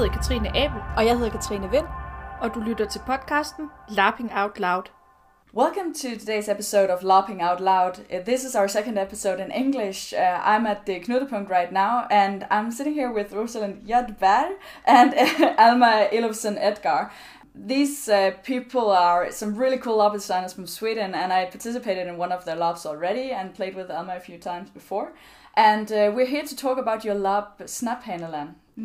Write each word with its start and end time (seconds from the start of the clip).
hedder 0.00 0.12
Katrine 0.12 0.48
Abel, 0.48 0.82
Og 0.96 1.06
jeg 1.06 1.18
hedder 1.18 1.30
Katrine 1.30 1.70
Vind. 1.70 1.86
og 2.40 2.54
du 2.54 2.60
lytter 2.60 2.86
til 2.86 3.00
podcasten 3.06 3.70
Larping 3.88 4.30
Out 4.36 4.58
Loud. 4.58 4.82
Welcome 5.54 5.94
to 5.94 6.08
today's 6.08 6.50
episode 6.50 6.90
of 6.90 7.02
Larping 7.02 7.42
Out 7.42 7.60
Loud. 7.60 7.94
Uh, 8.12 8.24
this 8.24 8.44
is 8.44 8.54
our 8.54 8.68
second 8.68 8.98
episode 8.98 9.40
in 9.40 9.50
English. 9.52 10.14
Uh, 10.14 10.52
I'm 10.52 10.66
at 10.66 10.78
the 10.86 11.00
Knudepunkt 11.00 11.50
right 11.50 11.72
now, 11.72 12.06
and 12.10 12.46
I'm 12.50 12.70
sitting 12.70 12.94
here 12.94 13.12
with 13.12 13.32
Rosalind 13.32 13.86
Jadberg 13.88 14.50
and 14.86 15.14
Alma 15.58 16.08
Elofsson 16.12 16.56
Edgar. 16.58 17.10
These 17.54 18.08
uh, 18.08 18.30
people 18.42 18.86
are 18.90 19.30
some 19.30 19.54
really 19.62 19.78
cool 19.78 19.98
LARP 19.98 20.12
designers 20.12 20.54
from 20.54 20.66
Sweden, 20.66 21.14
and 21.14 21.32
I 21.32 21.44
participated 21.44 22.06
in 22.08 22.16
one 22.16 22.32
of 22.32 22.44
their 22.44 22.56
LARPs 22.56 22.86
already 22.86 23.32
and 23.32 23.54
played 23.54 23.74
with 23.74 23.90
Alma 23.90 24.14
a 24.16 24.20
few 24.20 24.38
times 24.38 24.70
before. 24.70 25.12
And 25.56 25.92
uh, 25.92 26.12
we're 26.14 26.32
here 26.36 26.46
to 26.46 26.56
talk 26.56 26.78
about 26.78 27.04
your 27.04 27.16
LARP, 27.16 27.68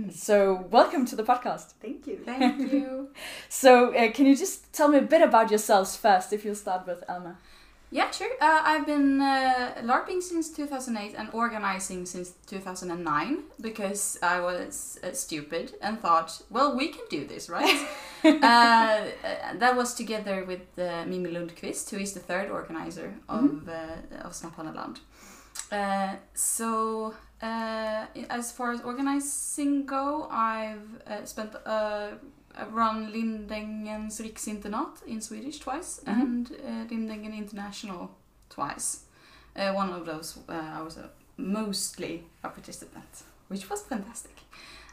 So, 0.09 0.65
welcome 0.71 1.05
to 1.05 1.15
the 1.15 1.23
podcast. 1.23 1.73
Thank 1.81 2.07
you. 2.07 2.19
Thank 2.25 2.71
you. 2.71 3.09
So, 3.49 3.95
uh, 3.95 4.11
can 4.11 4.25
you 4.25 4.35
just 4.35 4.73
tell 4.73 4.87
me 4.87 4.97
a 4.97 5.01
bit 5.01 5.21
about 5.21 5.49
yourselves 5.49 5.95
first, 5.95 6.33
if 6.33 6.43
you'll 6.43 6.55
start 6.55 6.85
with 6.85 7.03
Alma? 7.07 7.37
yeah, 7.91 8.11
sure. 8.11 8.31
Uh, 8.41 8.61
I've 8.63 8.85
been 8.85 9.21
uh, 9.21 9.75
LARPing 9.83 10.21
since 10.21 10.49
2008 10.49 11.15
and 11.17 11.29
organizing 11.31 12.05
since 12.05 12.31
2009 12.47 13.43
because 13.61 14.17
I 14.21 14.41
was 14.41 14.99
uh, 15.01 15.13
stupid 15.13 15.75
and 15.81 15.99
thought, 15.99 16.41
well, 16.49 16.75
we 16.75 16.89
can 16.89 17.05
do 17.09 17.25
this, 17.25 17.47
right? 17.47 17.87
uh, 18.25 19.05
that 19.61 19.75
was 19.77 19.93
together 19.93 20.43
with 20.43 20.77
uh, 20.77 21.05
Mimi 21.05 21.31
Lundqvist, 21.31 21.89
who 21.91 21.97
is 21.97 22.13
the 22.13 22.19
third 22.19 22.49
organizer 22.49 23.13
of, 23.29 23.69
uh, 23.69 24.27
of. 24.27 24.33
Uh, 25.71 26.15
so, 26.33 27.13
uh, 27.41 28.05
as 28.29 28.51
far 28.51 28.71
as 28.71 28.81
organizing 28.81 29.85
go, 29.85 30.27
I've 30.31 31.01
uh, 31.07 31.25
spent 31.25 31.55
uh, 31.65 32.11
run 32.73 33.11
Lindängens 33.11 34.19
riksinternat 34.19 35.03
in 35.05 35.21
Swedish 35.21 35.59
twice 35.59 36.01
Mhm. 36.05 36.21
and 36.21 36.51
uh, 36.51 36.87
Lindängen 36.89 37.33
International 37.33 38.09
twice. 38.49 38.99
Uh, 39.55 39.73
one 39.75 39.93
of 39.93 40.05
those 40.05 40.39
uh, 40.49 40.79
I 40.79 40.81
was 40.83 40.97
a, 40.97 41.09
mostly 41.37 42.23
a 42.43 42.49
participant, 42.49 43.23
which 43.49 43.69
was 43.69 43.81
fantastic. 43.83 44.31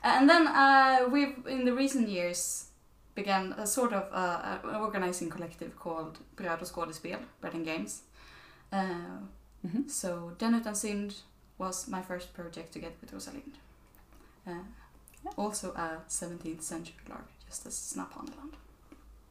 and 0.04 0.28
then 0.28 0.46
uh, 0.48 1.08
we've 1.12 1.46
in 1.46 1.64
the 1.64 1.72
recent 1.72 2.08
years 2.08 2.66
began 3.14 3.52
a 3.52 3.66
sort 3.66 3.92
of 3.92 4.02
uh, 4.12 4.58
an 4.64 4.74
organizing 4.76 5.30
collective 5.30 5.70
called 5.76 6.18
Bröd 6.36 6.60
och 6.60 6.66
skådespel, 6.68 7.18
Bread 7.40 7.54
and 7.54 7.66
Games. 7.66 8.02
Uh, 8.72 8.78
Mhm. 9.64 9.88
so 9.88 10.30
Den 10.38 10.54
utan 10.54 10.74
synd 10.76 11.12
was 11.62 11.86
my 11.86 12.02
first 12.02 12.34
project 12.34 12.72
to 12.72 12.80
get 12.80 12.92
with 13.00 13.12
Rosalind. 13.12 13.54
Uh, 14.46 14.64
also 15.38 15.70
a 15.72 16.00
17th 16.08 16.62
century 16.62 16.96
LARP, 17.08 17.28
just 17.46 17.64
as 17.66 17.94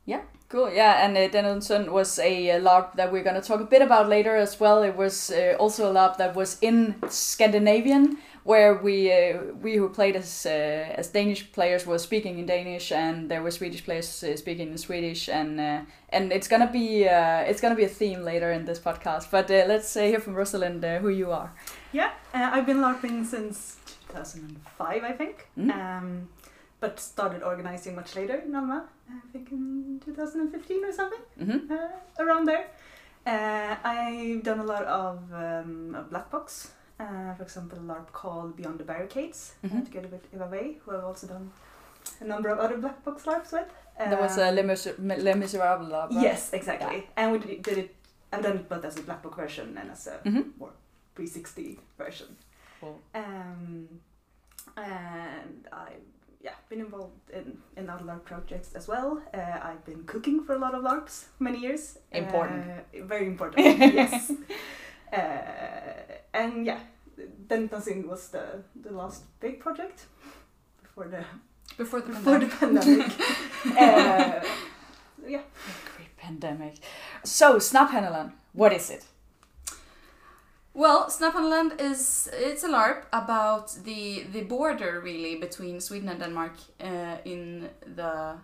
Snaphaneland. 0.08 0.22
Cool, 0.52 0.70
yeah, 0.74 1.06
and 1.06 1.16
uh, 1.16 1.30
Den 1.30 1.46
utan 1.46 1.62
synd 1.62 1.90
was 1.90 2.20
a 2.20 2.52
uh, 2.52 2.60
LARP 2.60 2.98
that 2.98 3.10
we're 3.10 3.24
going 3.24 3.42
to 3.42 3.48
talk 3.48 3.62
a 3.62 3.64
bit 3.66 3.82
about 3.82 4.10
later 4.10 4.36
as 4.36 4.60
well. 4.60 4.84
It 4.84 4.98
was 4.98 5.32
uh, 5.32 5.56
also 5.58 5.90
a 5.90 5.94
LARP 5.94 6.18
that 6.18 6.36
was 6.36 6.58
in 6.62 6.96
Scandinavian, 7.08 8.18
where 8.44 8.74
we 8.74 9.14
uh, 9.14 9.44
we 9.62 9.78
who 9.78 9.88
played 9.88 10.18
as 10.18 10.46
uh, 10.46 11.00
as 11.00 11.08
Danish 11.08 11.50
players 11.54 11.86
were 11.86 11.98
speaking 11.98 12.38
in 12.38 12.48
Danish, 12.48 12.92
and 12.92 13.32
there 13.32 13.42
were 13.42 13.52
Swedish 13.52 13.86
players 13.86 14.24
uh, 14.26 14.36
speaking 14.36 14.72
in 14.72 14.78
Swedish, 14.78 15.30
and 15.30 15.58
uh, 15.58 15.82
and 16.10 16.34
it's 16.34 16.50
gonna 16.50 16.70
be 16.70 17.08
uh, 17.08 17.48
it's 17.48 17.62
gonna 17.62 17.76
be 17.76 17.86
a 17.86 17.96
theme 18.00 18.22
later 18.22 18.52
in 18.52 18.66
this 18.66 18.80
podcast. 18.80 19.32
But 19.32 19.50
uh, 19.50 19.64
let's 19.70 19.96
uh, 19.96 20.02
hear 20.02 20.20
from 20.20 20.34
Rosalind 20.34 20.84
uh, 20.84 21.00
who 21.00 21.08
you 21.08 21.32
are. 21.32 21.54
Yeah, 21.94 22.12
uh, 22.34 22.50
I've 22.52 22.66
been 22.66 22.82
LARPing 22.82 23.26
since 23.26 23.78
2005, 24.10 25.04
I 25.04 25.12
think. 25.14 25.48
Mm. 25.58 25.72
Um, 25.72 26.28
but 26.82 27.00
started 27.00 27.44
organizing 27.44 27.96
much 27.96 28.16
later 28.16 28.36
in 28.46 28.54
Alma, 28.56 28.84
I 29.10 29.20
think 29.32 29.52
in 29.52 30.02
2015 30.04 30.84
or 30.86 30.92
something, 30.92 31.20
hmm 31.40 31.72
uh, 31.72 32.24
around 32.24 32.46
there. 32.48 32.66
Uh, 33.26 33.76
I've 33.84 34.44
done 34.44 34.60
a 34.60 34.64
lot 34.74 34.84
of, 34.86 35.20
um, 35.32 35.96
of 35.96 36.10
black 36.10 36.30
box. 36.32 36.72
Uh, 37.00 37.34
for 37.36 37.44
example, 37.44 37.78
a 37.78 37.82
LARP 37.82 38.12
called 38.12 38.56
Beyond 38.58 38.80
the 38.80 38.84
Barricades, 38.84 39.54
uh, 39.64 39.68
Mhm. 39.68 39.86
together 39.86 40.08
with 40.16 40.24
Eva 40.34 40.48
Way, 40.48 40.80
who 40.84 40.92
I've 40.96 41.04
also 41.04 41.28
done 41.28 41.52
a 42.20 42.26
number 42.26 42.50
of 42.50 42.58
other 42.60 42.78
black 42.78 43.04
box 43.06 43.26
LARPs 43.26 43.52
with. 43.52 43.70
There 43.98 44.18
was 44.20 44.38
a 44.38 44.48
Um, 44.50 44.56
Les, 44.56 44.64
Mis- 44.64 44.98
Les 45.28 45.36
Miserables 45.36 45.90
LARP. 45.92 46.10
right? 46.12 46.24
Yes, 46.24 46.54
exactly. 46.54 47.08
And 47.16 47.32
we 47.32 47.38
did, 47.40 47.62
did 47.64 47.78
it. 47.78 47.96
I've 48.34 48.42
done 48.44 48.58
it 48.58 48.68
both 48.70 48.86
as 48.86 48.98
a 48.98 49.04
black 49.04 49.22
box 49.24 49.36
version 49.36 49.78
and 49.78 49.92
as 49.92 50.08
a 50.08 50.18
Mhm. 50.26 50.44
more 50.58 50.74
360 51.16 51.80
version. 51.98 52.30
Cool. 52.80 53.00
Um, 53.14 53.88
and 54.78 55.68
I've 55.72 56.08
yeah 56.44 56.56
been 56.70 56.80
involved 56.80 57.30
in 57.34 57.58
in 57.78 57.90
other 57.90 58.06
LARP 58.06 58.24
projects 58.24 58.76
as 58.76 58.88
well. 58.88 59.22
Uh, 59.34 59.60
I've 59.64 59.84
been 59.86 60.04
cooking 60.06 60.44
for 60.46 60.56
a 60.56 60.60
lot 60.60 60.74
of 60.74 60.84
LARPs 60.84 61.26
many 61.40 61.60
years. 61.60 61.98
Important. 62.12 62.66
Uh, 62.70 63.06
very 63.06 63.28
important. 63.28 63.68
yes. 63.94 64.32
Uh, 65.14 65.18
and 66.34 66.66
yeah, 66.66 66.80
then 67.18 67.30
Den 67.48 67.64
utan 67.66 67.82
synd 67.82 68.08
was 68.08 68.30
the 68.30 68.64
the 68.84 68.92
last 68.92 69.24
big 69.40 69.60
project 69.60 70.08
before 70.84 71.08
the 71.08 71.24
Before 71.78 72.02
the 72.02 72.08
before 72.14 72.40
the 72.40 72.48
pandemic. 72.48 73.08
pandemic. 73.08 73.12
uh, 73.80 74.44
yeah. 75.28 75.44
Great 75.96 76.18
pandemic. 76.18 76.76
So 77.24 77.60
Snap 77.60 77.90
Snaphaneland, 77.90 78.32
what 78.54 78.74
is 78.74 78.90
it? 78.90 79.06
Well, 80.74 81.10
Snaphaneland 81.10 81.82
is 81.82 82.30
it's 82.34 82.64
a 82.64 82.70
LARP 82.70 83.04
about 83.12 83.72
the 83.84 84.24
the 84.32 84.42
border 84.44 85.02
really 85.04 85.36
between 85.36 85.82
Sweden 85.82 86.10
and 86.10 86.20
Denmark 86.20 86.54
uh, 86.80 87.18
in 87.26 87.70
the 87.96 88.36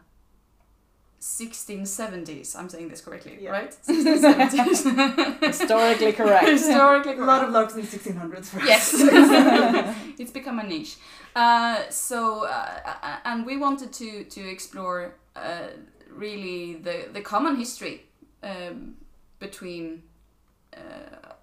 1670s. 1.22 2.56
I'm 2.56 2.70
saying 2.70 2.90
this 2.90 3.02
correctly, 3.02 3.38
Yeah. 3.42 3.52
right? 3.52 3.72
1670s. 3.88 5.40
Historically 5.48 6.14
correct. 6.14 6.48
Historically 6.58 7.14
correct. 7.16 7.20
A 7.20 7.26
lot 7.26 7.44
of 7.44 7.50
LARPs 7.54 7.76
in 7.76 7.82
the 7.82 7.88
1600s. 7.88 8.46
For. 8.50 8.60
Yes, 8.66 8.94
it's 10.20 10.32
become 10.32 10.60
a 10.60 10.64
niche. 10.64 10.98
Uh, 11.36 11.78
so, 11.90 12.46
uh, 12.46 13.20
and 13.26 13.46
we 13.46 13.58
wanted 13.58 13.94
to 13.94 14.24
to 14.26 14.42
explore 14.50 15.14
uh, 15.36 15.68
really 16.12 16.76
the 16.84 17.08
the 17.14 17.22
common 17.22 17.56
history 17.56 18.02
um, 18.44 18.98
between 19.40 20.04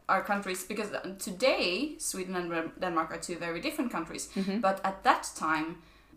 our 0.09 0.23
countries 0.23 0.65
because 0.65 0.91
today 1.19 1.95
Sweden 1.99 2.37
and 2.37 2.71
Denmark 2.81 3.11
are 3.11 3.19
two 3.21 3.37
very 3.39 3.61
different 3.61 3.91
countries. 3.93 4.29
Mhm. 4.35 4.61
But 4.61 4.81
at 4.85 5.03
that 5.03 5.31
time, 5.39 5.77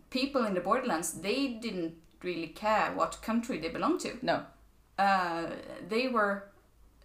people 0.09 0.47
in 0.47 0.53
the 0.53 0.61
borderlands 0.61 1.13
they 1.21 1.47
didn't 1.61 1.93
really 2.23 2.47
care 2.53 2.91
what 2.95 3.21
country 3.25 3.59
they 3.59 3.69
belonged 3.69 3.99
to. 4.01 4.09
No. 4.21 4.41
Uh, 4.99 5.45
they 5.89 6.07
were 6.07 6.41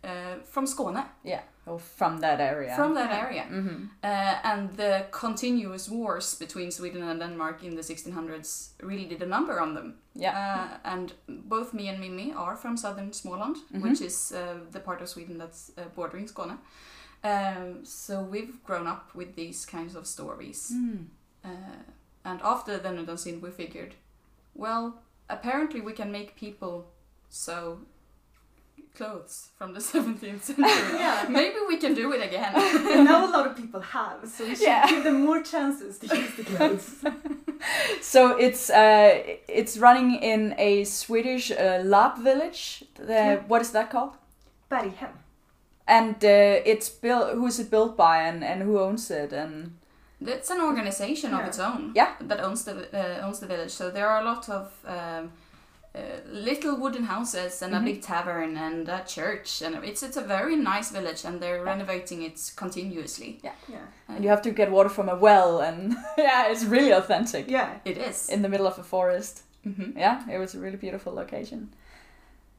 uh, 0.04 0.36
from 0.44 0.66
Skåne, 0.66 1.04
Yeah, 1.24 1.42
or 1.66 1.78
from 1.78 2.20
that 2.20 2.40
area. 2.40 2.74
from 2.76 2.94
that 2.94 3.12
area. 3.12 3.42
hmm 3.42 3.84
Uh, 4.04 4.34
and 4.44 4.76
the 4.76 5.06
continuous 5.10 5.88
wars 5.88 6.34
between 6.38 6.70
Sweden 6.70 7.02
and 7.02 7.20
Denmark 7.20 7.62
in 7.62 7.74
the 7.76 7.82
1600s 7.82 8.72
really 8.82 9.04
did 9.08 9.22
a 9.22 9.26
number 9.26 9.60
on 9.60 9.74
them. 9.74 9.94
Yeah. 10.14 10.34
Uh, 10.36 10.78
and 10.92 11.12
both 11.28 11.72
me 11.74 11.88
and 11.88 11.98
Mimi 12.00 12.32
are 12.32 12.56
from 12.56 12.76
southern 12.76 13.10
Småland, 13.12 13.56
Mhm. 13.70 13.82
which 13.82 14.00
is 14.00 14.32
uh, 14.32 14.38
the 14.72 14.80
part 14.80 15.00
of 15.02 15.08
Sweden 15.08 15.38
that's 15.38 15.70
uh, 15.78 15.82
bordering 15.94 16.26
Skåne. 16.28 16.58
Um, 17.24 17.84
so 17.84 18.22
we've 18.32 18.62
grown 18.64 18.86
up 18.86 19.14
with 19.14 19.34
these 19.36 19.66
kinds 19.66 19.94
of 19.96 20.06
stories. 20.06 20.72
Mm. 20.74 21.06
Uh, 21.44 21.48
and 22.24 22.40
after 22.42 22.76
the 22.76 22.82
Den 22.82 22.98
utan 22.98 23.16
synd, 23.16 23.40
we 23.42 23.50
figured, 23.50 23.94
well, 24.54 24.92
apparently 25.28 25.80
we 25.80 25.92
can 25.92 26.10
make 26.10 26.34
people 26.34 26.84
sew 27.28 27.78
clothes 28.94 29.50
from 29.58 29.72
the 29.74 29.80
17th 29.90 30.42
century. 30.42 30.64
Yeah. 30.98 31.26
Maybe 31.28 31.56
we 31.68 31.76
can 31.78 31.94
do 31.94 32.12
it 32.12 32.22
again. 32.28 32.52
and 32.54 33.04
now 33.10 33.26
a 33.28 33.30
lot 33.36 33.46
of 33.46 33.56
people 33.56 33.80
have, 33.80 34.18
so 34.28 34.44
we 34.44 34.54
should 34.54 34.66
Yeah. 34.66 34.86
give 34.90 35.04
them 35.04 35.24
more 35.24 35.42
chances 35.42 35.98
to 36.00 36.06
use 36.16 36.34
the 36.36 36.44
clothes. 36.44 37.04
So 38.00 38.36
it's 38.36 38.70
uh, 38.70 39.22
it's 39.48 39.78
running 39.78 40.16
in 40.22 40.54
a 40.58 40.84
Swedish 40.84 41.50
uh, 41.50 41.82
LARP 41.84 42.18
village. 42.18 42.84
The, 42.96 43.12
Yeah. 43.12 43.36
What 43.48 43.60
is 43.62 43.70
that 43.70 43.90
called? 43.90 44.12
Berghem. 44.70 45.12
And 45.86 46.14
uh, 46.24 46.70
it's 46.72 46.88
built. 47.02 47.34
Who 47.34 47.46
is 47.46 47.58
it 47.58 47.70
built 47.70 47.96
by, 47.96 48.16
and, 48.28 48.42
and 48.44 48.62
who 48.62 48.78
owns 48.78 49.10
it? 49.10 49.32
And 49.32 49.70
It's 50.26 50.50
an 50.50 50.60
organization 50.60 51.34
of 51.34 51.46
its 51.46 51.58
own 51.58 51.92
Yeah. 51.96 52.10
that 52.28 52.40
owns 52.40 52.64
the 52.64 52.72
uh, 52.72 53.26
owns 53.26 53.38
the 53.40 53.46
village. 53.46 53.70
So 53.70 53.90
there 53.90 54.06
are 54.08 54.20
a 54.20 54.24
lot 54.24 54.48
of 54.48 54.70
um, 54.86 55.30
uh, 55.94 56.00
little 56.26 56.76
wooden 56.76 57.04
houses 57.04 57.62
and 57.62 57.74
Mhm. 57.74 57.80
a 57.80 57.84
big 57.84 58.02
tavern 58.02 58.56
and 58.56 58.88
a 58.88 59.02
church, 59.04 59.62
and 59.62 59.74
it's 59.84 60.02
it's 60.02 60.16
a 60.16 60.22
very 60.26 60.56
nice 60.56 60.90
village, 60.90 61.24
and 61.26 61.40
they're 61.40 61.56
Yeah. 61.64 61.72
renovating 61.72 62.22
it 62.22 62.52
continuously. 62.56 63.40
Yeah. 63.44 63.52
Uh, 63.68 64.14
and 64.14 64.24
you 64.24 64.30
have 64.30 64.42
to 64.42 64.50
get 64.50 64.70
water 64.70 64.88
from 64.90 65.08
a 65.08 65.14
well, 65.14 65.60
and 65.60 65.92
yeah, 66.18 66.50
it's 66.52 66.64
really 66.64 66.92
authentic. 66.92 67.50
Yeah. 67.50 67.68
it 67.84 67.96
is. 67.98 68.28
In 68.28 68.42
the 68.42 68.48
middle 68.48 68.66
of 68.66 68.78
a 68.78 68.82
forest. 68.82 69.42
Mhm. 69.64 69.92
Yeah, 69.96 70.24
it 70.34 70.38
was 70.38 70.54
a 70.54 70.58
really 70.60 70.76
beautiful 70.78 71.12
location. 71.14 71.68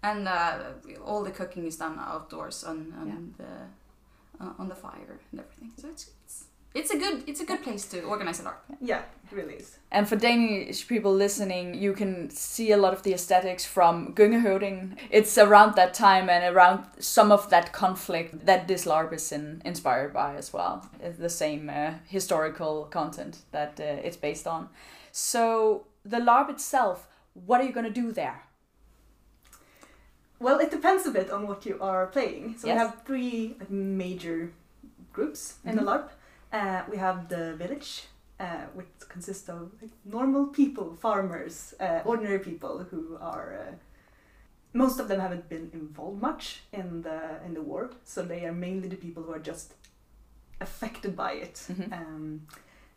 And 0.03 0.27
uh, 0.27 0.57
all 1.05 1.23
the 1.23 1.31
cooking 1.31 1.65
is 1.67 1.77
done 1.77 1.97
outdoors 1.99 2.63
on 2.63 2.93
on 3.01 3.33
the 3.37 4.43
uh, 4.45 4.53
on 4.61 4.67
the 4.69 4.75
fire 4.75 5.19
and 5.31 5.39
everything. 5.41 5.71
So 5.77 5.87
it's 5.89 6.09
it's 6.25 6.43
it's 6.73 6.91
a 6.91 6.97
good 6.97 7.23
it's 7.27 7.39
a 7.41 7.45
good 7.45 7.61
place 7.63 7.85
to 7.89 8.01
organize 8.01 8.39
a 8.39 8.43
LARP. 8.43 8.55
Yeah, 8.81 9.01
it 9.25 9.35
really 9.35 9.53
is. 9.55 9.77
And 9.91 10.07
for 10.07 10.15
Danish 10.15 10.87
people 10.87 11.13
listening, 11.13 11.75
you 11.75 11.93
can 11.93 12.29
see 12.29 12.71
a 12.71 12.77
lot 12.77 12.93
of 12.93 13.03
the 13.03 13.13
aesthetics 13.13 13.65
from 13.65 14.13
Gøngehøvding. 14.15 14.97
It's 15.11 15.37
around 15.37 15.75
that 15.75 15.93
time 15.93 16.29
and 16.29 16.55
around 16.55 16.85
some 16.99 17.31
of 17.31 17.49
that 17.49 17.71
conflict 17.73 18.45
that 18.45 18.67
this 18.67 18.85
LARP 18.85 19.13
is 19.13 19.31
in, 19.31 19.61
inspired 19.65 20.13
by 20.13 20.35
as 20.37 20.51
well. 20.53 20.89
It's 20.99 21.19
the 21.19 21.29
same 21.29 21.69
uh, 21.69 21.93
historical 22.07 22.85
content 22.85 23.37
that 23.51 23.79
uh, 23.79 23.83
it's 24.07 24.17
based 24.17 24.47
on. 24.47 24.69
So 25.11 25.85
the 26.03 26.17
LARP 26.19 26.49
itself, 26.49 27.07
what 27.45 27.61
are 27.61 27.65
you 27.65 27.73
going 27.73 27.93
to 27.93 28.01
do 28.01 28.11
there? 28.11 28.41
Well, 30.39 30.59
it 30.59 30.71
depends 30.71 31.05
a 31.05 31.11
bit 31.11 31.29
on 31.31 31.47
what 31.47 31.65
you 31.65 31.77
are 31.79 32.07
playing. 32.07 32.55
So 32.57 32.67
Yes. 32.67 32.73
we 32.75 32.79
have 32.79 33.03
three 33.05 33.55
like, 33.59 33.69
major 33.69 34.51
groups 35.13 35.55
in 35.63 35.75
the 35.75 35.81
Mhm. 35.81 35.87
LARP. 35.87 36.09
Uh, 36.53 36.83
we 36.89 36.97
have 36.97 37.29
the 37.29 37.55
village, 37.55 38.03
uh, 38.39 38.65
which 38.75 38.87
consists 39.09 39.49
of 39.49 39.71
like, 39.81 39.91
normal 40.05 40.45
people, 40.47 40.95
farmers, 41.01 41.73
uh, 41.79 42.01
ordinary 42.05 42.39
people 42.39 42.85
who 42.91 43.17
are. 43.19 43.55
Uh, 43.67 43.73
most 44.75 44.99
of 44.99 45.07
them 45.07 45.19
haven't 45.19 45.49
been 45.49 45.69
involved 45.73 46.21
much 46.21 46.61
in 46.71 47.01
the 47.03 47.19
in 47.45 47.53
the 47.53 47.61
war, 47.61 47.91
so 48.05 48.23
they 48.23 48.45
are 48.45 48.51
mainly 48.53 48.87
the 48.87 48.95
people 48.95 49.23
who 49.23 49.31
are 49.33 49.39
just 49.39 49.73
affected 50.61 51.15
by 51.15 51.33
it. 51.33 51.55
Mhm. 51.69 51.91
Um, 51.93 52.47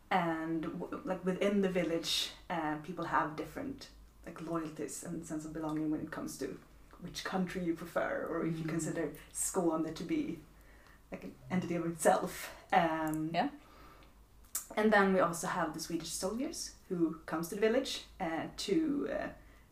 and 0.09 0.61
w- 0.79 1.01
like 1.05 1.23
within 1.25 1.61
the 1.61 1.69
village, 1.69 2.31
uh, 2.49 2.75
people 2.83 3.05
have 3.05 3.35
different 3.35 3.89
like 4.25 4.41
loyalties 4.41 5.03
and 5.03 5.25
sense 5.25 5.45
of 5.45 5.53
belonging 5.53 5.91
when 5.91 6.01
it 6.01 6.11
comes 6.11 6.37
to 6.37 6.57
which 7.01 7.23
country 7.23 7.63
you 7.63 7.73
prefer, 7.75 8.27
or 8.29 8.45
if 8.45 8.57
you 8.57 8.65
Mm. 8.65 8.69
consider 8.69 9.09
Skåne 9.33 9.93
to 9.93 10.03
be 10.03 10.39
like 11.11 11.23
an 11.23 11.31
entity 11.51 11.75
of 11.75 11.85
itself. 11.85 12.51
Um, 12.73 13.29
Yeah. 13.33 13.49
And 14.75 14.91
then 14.91 15.13
we 15.13 15.19
also 15.21 15.47
have 15.47 15.73
the 15.73 15.79
Swedish 15.79 16.09
soldiers 16.09 16.71
who 16.89 17.15
comes 17.25 17.47
to 17.49 17.55
the 17.55 17.61
village 17.61 18.03
uh, 18.19 18.43
to 18.57 19.09
uh, 19.11 19.27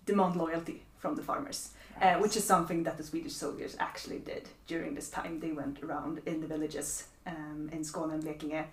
demand 0.05 0.35
loyalty 0.35 0.83
from 0.97 1.15
the 1.15 1.21
farmers, 1.21 1.69
uh, 2.01 2.15
which 2.15 2.37
is 2.37 2.43
something 2.45 2.83
that 2.83 2.97
the 2.97 3.03
Swedish 3.03 3.33
soldiers 3.33 3.75
actually 3.79 4.19
did 4.19 4.49
during 4.67 4.95
this 4.95 5.09
time. 5.09 5.39
They 5.39 5.51
went 5.51 5.83
around 5.83 6.21
in 6.25 6.39
the 6.41 6.47
villages 6.47 7.07
um, 7.27 7.69
in 7.73 7.81
Skåne 7.83 8.13
and 8.13 8.23
Blekinge, 8.23 8.65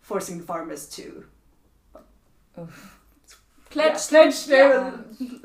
forcing 0.00 0.38
the 0.38 0.44
farmers 0.44 0.86
to 0.96 1.24
Pledge, 3.70 3.92
yeah, 3.92 4.08
pledge 4.08 4.46
their 4.46 4.68
yeah. 4.70 4.92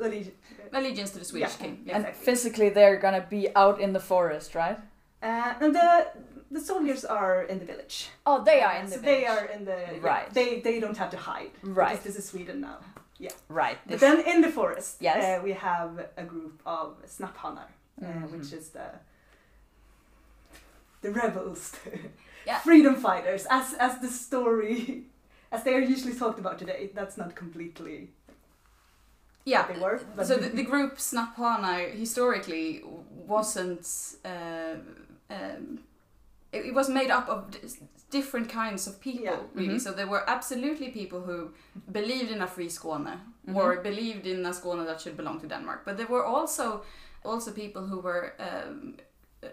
allegiance. 0.00 0.34
allegiance 0.72 1.10
to 1.12 1.18
the 1.18 1.24
Swedish 1.24 1.50
Yeah. 1.60 1.64
king. 1.66 1.82
Yeah. 1.86 1.96
And 1.96 2.06
physically, 2.16 2.70
they're 2.70 2.96
going 2.96 3.14
to 3.20 3.26
be 3.28 3.54
out 3.54 3.80
in 3.80 3.92
the 3.92 4.00
forest, 4.00 4.54
right? 4.54 4.78
Uh, 5.22 5.54
and 5.60 5.74
the 5.74 6.06
the 6.54 6.60
soldiers 6.60 7.04
are 7.04 7.42
in 7.52 7.58
the 7.58 7.64
village. 7.72 7.96
Oh, 8.26 8.38
they 8.44 8.60
are 8.62 8.76
in 8.80 8.86
the 8.86 8.92
so 8.96 9.00
village. 9.00 9.20
They 9.20 9.26
are 9.26 9.44
in 9.56 9.64
the 9.64 9.80
Right. 10.10 10.28
They 10.34 10.60
they 10.60 10.80
don't 10.80 10.96
have 11.02 11.10
to 11.10 11.16
hide. 11.16 11.50
Right. 11.62 12.00
This 12.04 12.16
is 12.16 12.24
Sweden 12.30 12.60
now. 12.60 12.78
Yeah. 13.18 13.32
Right. 13.48 13.78
But 13.86 14.00
then 14.00 14.18
in 14.32 14.40
the 14.42 14.50
forest, 14.50 14.96
Yes. 15.00 15.22
uh, 15.24 15.42
we 15.46 15.52
have 15.52 15.90
a 16.16 16.24
group 16.32 16.60
of 16.66 16.86
snaphanar, 17.06 17.68
uh, 18.02 18.06
Mhm. 18.06 18.30
which 18.32 18.52
is 18.52 18.70
the 18.70 18.88
the 21.02 21.10
rebels, 21.10 21.70
the 21.84 21.90
Yeah. 22.46 22.58
freedom 22.60 22.94
fighters, 22.96 23.46
as 23.50 23.74
as 23.78 23.98
the 24.00 24.08
story, 24.08 25.04
as 25.52 25.62
they 25.64 25.74
are 25.74 25.84
usually 25.94 26.14
talked 26.14 26.38
about 26.38 26.58
today. 26.58 26.90
That's 26.94 27.16
not 27.16 27.34
completely 27.34 28.08
Yeah. 29.44 29.66
they 29.72 29.78
were. 29.80 30.00
But 30.16 30.26
So 30.26 30.36
the, 30.36 30.48
the 30.48 30.62
group 30.64 30.92
Snaphana 30.98 31.74
historically 32.02 32.82
wasn't. 33.28 33.86
Uh, 34.24 34.76
um, 35.30 35.78
it, 36.54 36.66
it 36.66 36.74
was 36.74 36.88
made 36.88 37.10
up 37.18 37.28
of 37.28 37.38
d- 37.50 37.58
different 38.10 38.48
kinds 38.48 38.86
of 38.86 38.94
people, 39.00 39.24
Yeah. 39.24 39.40
really. 39.54 39.74
Mhm. 39.76 39.80
So 39.80 39.90
there 39.92 40.06
were 40.14 40.22
absolutely 40.36 40.88
people 41.00 41.20
who 41.28 41.38
believed 41.92 42.30
in 42.30 42.42
a 42.42 42.46
free 42.46 42.68
Skåne 42.70 43.14
Mhm. 43.46 43.56
or 43.56 43.76
believed 43.82 44.26
in 44.26 44.46
a 44.46 44.50
Skåne 44.52 44.84
that 44.86 45.00
should 45.00 45.16
belong 45.16 45.40
to 45.40 45.46
Denmark. 45.46 45.80
But 45.84 45.96
there 45.96 46.08
were 46.16 46.24
also 46.38 46.84
also 47.24 47.50
people 47.52 47.82
who 47.90 47.98
were. 48.08 48.24
Um, 48.38 48.94
uh, 49.44 49.48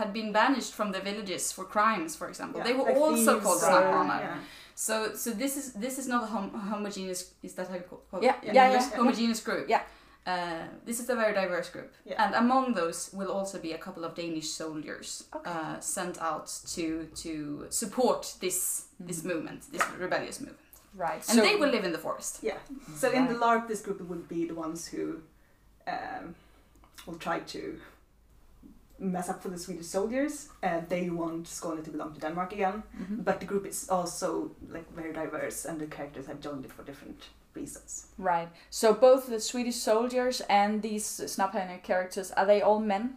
had 0.00 0.12
been 0.12 0.32
banished 0.32 0.72
from 0.74 0.92
their 0.92 1.02
villages 1.04 1.52
for 1.52 1.64
crimes, 1.64 2.16
for 2.16 2.28
example. 2.28 2.58
Yeah, 2.60 2.66
they 2.68 2.74
were 2.78 2.88
like 2.92 3.00
also 3.02 3.32
thieves 3.32 3.44
called 3.44 3.62
or- 3.62 3.68
Snaphana. 3.70 4.18
yeah. 4.20 4.36
So, 4.74 4.94
so 5.14 5.30
this 5.30 5.56
is 5.56 5.72
this 5.84 5.98
is 5.98 6.06
not 6.08 6.22
a 6.22 6.26
hom- 6.26 6.54
homogeneous. 6.70 7.20
Is 7.42 7.54
that 7.54 7.68
how 7.68 7.74
you 7.76 7.82
call 8.10 8.22
Yeah, 8.22 8.36
in 8.42 8.54
yeah, 8.54 8.66
English? 8.66 8.86
yeah. 8.90 8.96
Homogeneous 8.98 9.40
group. 9.44 9.68
Yeah. 9.68 9.82
Uh, 10.26 10.64
this 10.86 11.00
is 11.00 11.10
a 11.10 11.14
very 11.14 11.34
diverse 11.34 11.68
group, 11.72 11.92
Yeah. 12.04 12.24
and 12.24 12.34
among 12.34 12.74
those 12.74 13.10
will 13.12 13.30
also 13.30 13.58
be 13.58 13.72
a 13.74 13.78
couple 13.78 14.04
of 14.04 14.14
Danish 14.14 14.48
soldiers 14.48 15.24
Okay. 15.34 15.50
uh, 15.50 15.80
sent 15.80 16.18
out 16.18 16.46
to 16.74 17.06
to 17.22 17.66
support 17.70 18.36
this 18.40 18.84
this 19.06 19.22
movement, 19.24 19.62
this 19.72 19.82
rebellious 20.00 20.40
movement, 20.40 20.58
Right. 20.98 21.28
and 21.30 21.38
they 21.40 21.56
will 21.56 21.70
live 21.70 21.84
in 21.86 21.92
the 21.92 21.98
forest. 21.98 22.38
Yeah. 22.42 22.58
So 22.96 23.10
in 23.10 23.26
the 23.26 23.34
Right. 23.34 23.42
LARP, 23.42 23.68
this 23.68 23.82
group 23.82 24.00
would 24.00 24.26
be 24.28 24.46
the 24.46 24.54
ones 24.54 24.92
who 24.92 25.20
um, 25.86 26.34
will 27.06 27.18
try 27.18 27.40
to 27.40 27.60
mess 28.98 29.28
up 29.28 29.42
for 29.42 29.50
the 29.50 29.58
Swedish 29.58 29.86
soldiers. 29.86 30.48
Uh, 30.62 30.80
they 30.88 31.10
want 31.10 31.46
Skåne 31.46 31.82
to 31.84 31.90
belong 31.90 32.14
to 32.14 32.20
Denmark 32.20 32.52
again, 32.52 32.82
Mhm. 32.96 33.24
but 33.24 33.38
the 33.40 33.46
group 33.46 33.66
is 33.66 33.90
also 33.90 34.50
like 34.72 34.86
very 34.96 35.12
diverse, 35.12 35.68
and 35.68 35.78
the 35.80 35.86
characters 35.96 36.26
have 36.26 36.40
joined 36.40 36.64
it 36.64 36.72
for 36.72 36.84
different 36.84 37.24
reasons. 37.56 38.06
Right. 38.18 38.48
So 38.70 38.92
both 38.94 39.26
the 39.26 39.40
Swedish 39.40 39.76
soldiers 39.76 40.42
and 40.48 40.82
these 40.82 41.04
Snaphaner 41.04 41.82
characters 41.82 42.30
are 42.32 42.46
they 42.46 42.62
all 42.62 42.80
men? 42.80 43.16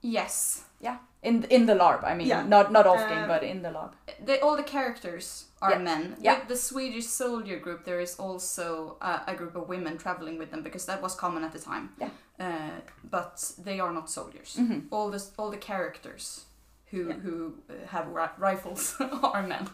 Yes, 0.00 0.64
Yeah. 0.80 0.98
In 1.22 1.44
in 1.50 1.66
the 1.66 1.74
LARP, 1.74 2.02
I 2.02 2.14
mean, 2.16 2.26
Yeah. 2.28 2.42
not 2.48 2.72
not 2.72 2.86
off 2.86 2.98
game, 3.08 3.22
Um, 3.22 3.28
but 3.28 3.42
in 3.44 3.62
the 3.62 3.68
LARP. 3.70 3.92
they, 4.26 4.40
all 4.40 4.56
the 4.56 4.64
characters 4.64 5.46
are 5.60 5.70
Yeah. 5.72 5.78
men. 5.82 6.16
Yeah. 6.20 6.38
With 6.38 6.48
the 6.48 6.56
Swedish 6.56 7.06
soldier 7.06 7.60
group, 7.60 7.84
there 7.84 8.00
is 8.02 8.18
also 8.18 8.96
a, 9.00 9.20
a 9.28 9.34
group 9.36 9.54
of 9.56 9.68
women 9.68 9.98
traveling 9.98 10.38
with 10.38 10.50
them 10.50 10.62
because 10.62 10.86
that 10.86 11.00
was 11.02 11.14
common 11.14 11.44
at 11.44 11.52
the 11.52 11.58
time. 11.60 11.88
Yeah. 12.00 12.10
Uh, 12.40 12.80
but 13.10 13.52
they 13.64 13.78
are 13.80 13.92
not 13.92 14.10
soldiers. 14.10 14.56
Mhm. 14.58 14.86
All 14.90 15.10
the 15.10 15.22
all 15.38 15.50
the 15.50 15.58
characters 15.66 16.46
who 16.90 16.96
Yeah. 17.08 17.20
who 17.24 17.34
uh, 17.70 17.86
have 17.86 18.06
ri- 18.08 18.36
rifles 18.50 18.96
are 19.22 19.42
men. 19.46 19.68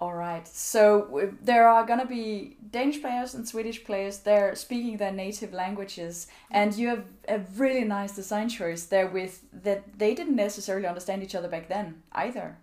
All 0.00 0.14
right. 0.14 0.46
So 0.46 1.32
there 1.42 1.66
are 1.68 1.84
gonna 1.84 2.06
be 2.06 2.56
Danish 2.70 3.00
players 3.00 3.34
and 3.34 3.46
Swedish 3.48 3.84
players. 3.84 4.18
They're 4.18 4.54
speaking 4.54 4.96
their 4.96 5.10
native 5.10 5.52
languages, 5.52 6.28
and 6.52 6.72
you 6.76 6.88
have 6.88 7.04
a 7.28 7.40
really 7.56 7.82
nice 7.84 8.12
design 8.14 8.48
choice 8.48 8.84
there 8.86 9.08
with 9.08 9.42
that 9.64 9.98
they 9.98 10.14
didn't 10.14 10.36
necessarily 10.36 10.86
understand 10.86 11.22
each 11.24 11.34
other 11.34 11.48
back 11.48 11.68
then 11.68 12.02
either, 12.12 12.58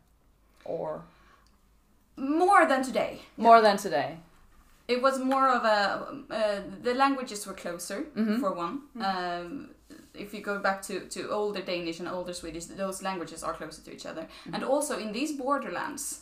or 0.64 1.04
More 2.16 2.66
than 2.66 2.84
today. 2.84 3.20
more 3.36 3.62
than 3.62 3.76
today. 3.78 4.18
It 4.88 5.02
was 5.02 5.20
more 5.20 5.50
of 5.50 5.66
a 5.66 6.34
uh, 6.34 6.62
the 6.84 6.94
languages 6.94 7.46
were 7.46 7.54
closer 7.56 8.04
Mhm. 8.16 8.40
for 8.40 8.54
one. 8.54 8.84
Um, 9.02 9.72
if 10.14 10.34
you 10.34 10.40
go 10.42 10.60
back 10.60 10.82
to, 10.84 11.02
to 11.10 11.30
older 11.32 11.62
Danish 11.62 12.00
and 12.00 12.08
older 12.08 12.34
Swedish, 12.34 12.66
those 12.66 13.02
languages 13.04 13.44
are 13.44 13.54
closer 13.54 13.82
to 13.82 13.92
each 13.92 14.06
other. 14.06 14.22
Mm-hmm. 14.22 14.54
And 14.56 14.64
also 14.64 14.98
in 15.00 15.12
these 15.12 15.34
borderlands, 15.34 16.22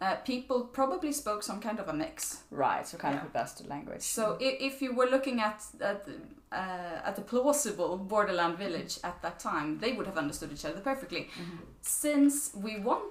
uh, 0.00 0.16
people 0.24 0.60
probably 0.72 1.12
spoke 1.12 1.42
some 1.42 1.60
kind 1.60 1.80
of 1.80 1.88
a 1.88 1.92
mix. 1.92 2.42
Right. 2.50 2.86
So 2.86 2.98
kind 2.98 3.16
of 3.18 3.22
a 3.24 3.30
bastard 3.32 3.66
language. 3.68 4.02
So 4.02 4.36
if, 4.40 4.60
if 4.74 4.82
you 4.82 4.94
were 4.94 5.06
looking 5.10 5.40
at 5.40 5.62
at 5.80 6.06
uh, 6.52 7.08
at 7.08 7.16
the 7.16 7.22
plausible 7.22 7.96
borderland 7.98 8.58
village 8.58 8.98
at 9.02 9.20
that 9.22 9.38
time, 9.40 9.78
they 9.78 9.92
would 9.92 10.06
have 10.06 10.18
understood 10.18 10.52
each 10.52 10.64
other 10.64 10.80
perfectly. 10.80 11.20
Mhm. 11.38 11.58
Since 11.80 12.50
we 12.54 12.78
want 12.80 13.02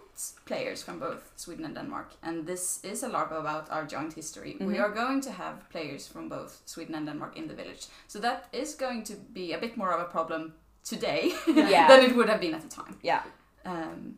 players 0.46 0.84
from 0.84 1.00
both 1.00 1.32
Sweden 1.36 1.66
and 1.66 1.76
Denmark, 1.76 2.08
and 2.24 2.46
this 2.48 2.80
is 2.84 3.04
a 3.04 3.10
LARP 3.10 3.32
about 3.32 3.70
our 3.72 3.86
joint 3.86 4.14
history, 4.14 4.56
we 4.60 4.66
Mhm. 4.76 4.80
are 4.84 4.94
going 4.94 5.22
to 5.24 5.32
have 5.32 5.56
players 5.70 6.08
from 6.08 6.30
both 6.30 6.62
Sweden 6.66 6.96
and 6.96 7.06
Denmark 7.08 7.36
in 7.38 7.48
the 7.48 7.56
village. 7.56 7.88
So 8.08 8.20
that 8.20 8.44
is 8.52 8.76
going 8.76 9.04
to 9.06 9.14
be 9.34 9.54
a 9.54 9.60
bit 9.60 9.78
more 9.78 9.92
of 9.96 10.02
a 10.02 10.12
problem 10.12 10.54
today 10.90 11.34
Yeah. 11.48 11.88
than 11.88 12.00
it 12.06 12.16
would 12.16 12.30
have 12.30 12.40
been 12.40 12.54
at 12.56 12.62
the 12.62 12.84
time. 12.84 12.96
Yeah. 13.04 13.24
Um, 13.66 14.18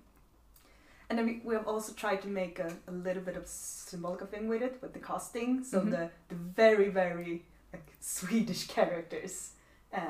And 1.10 1.18
then 1.18 1.26
we, 1.26 1.42
we 1.44 1.54
have 1.56 1.68
also 1.68 1.94
tried 1.94 2.22
to 2.24 2.28
make 2.28 2.60
a, 2.60 2.72
a 2.88 2.92
little 2.92 3.24
bit 3.24 3.38
of 3.38 3.48
symbolic 3.48 4.22
thing 4.30 4.48
with 4.50 4.62
it, 4.62 4.78
with 4.82 4.94
the 4.94 5.00
casting. 5.00 5.64
So 5.64 5.80
Mhm. 5.80 5.92
the, 5.92 6.10
the 6.30 6.36
very, 6.36 6.90
very 6.90 7.44
like, 7.74 7.88
Swedish 8.02 8.68
characters 8.68 9.52
uh, 9.94 10.02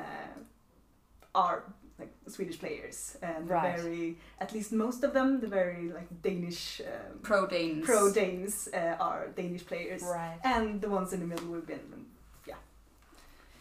are 1.34 1.62
like 2.00 2.12
Swedish 2.26 2.58
players. 2.58 3.16
And 3.22 3.46
the 3.48 3.54
Right. 3.54 3.76
very, 3.78 4.18
at 4.40 4.52
least 4.52 4.72
most 4.72 5.04
of 5.04 5.12
them, 5.12 5.40
the 5.40 5.46
very 5.48 5.92
like 5.92 6.08
Danish, 6.22 6.80
um, 6.80 7.18
pro 7.22 7.46
Danes. 7.46 7.84
pro 7.86 8.12
Danes 8.12 8.68
uh, 8.74 8.96
are 9.00 9.28
Danish 9.36 9.64
players. 9.66 10.02
Right. 10.02 10.38
And 10.42 10.80
the 10.80 10.88
ones 10.90 11.12
in 11.12 11.20
the 11.20 11.26
middle 11.26 11.46
would 11.48 11.60
have 11.60 11.66
been 11.68 12.06
yeah 12.46 12.56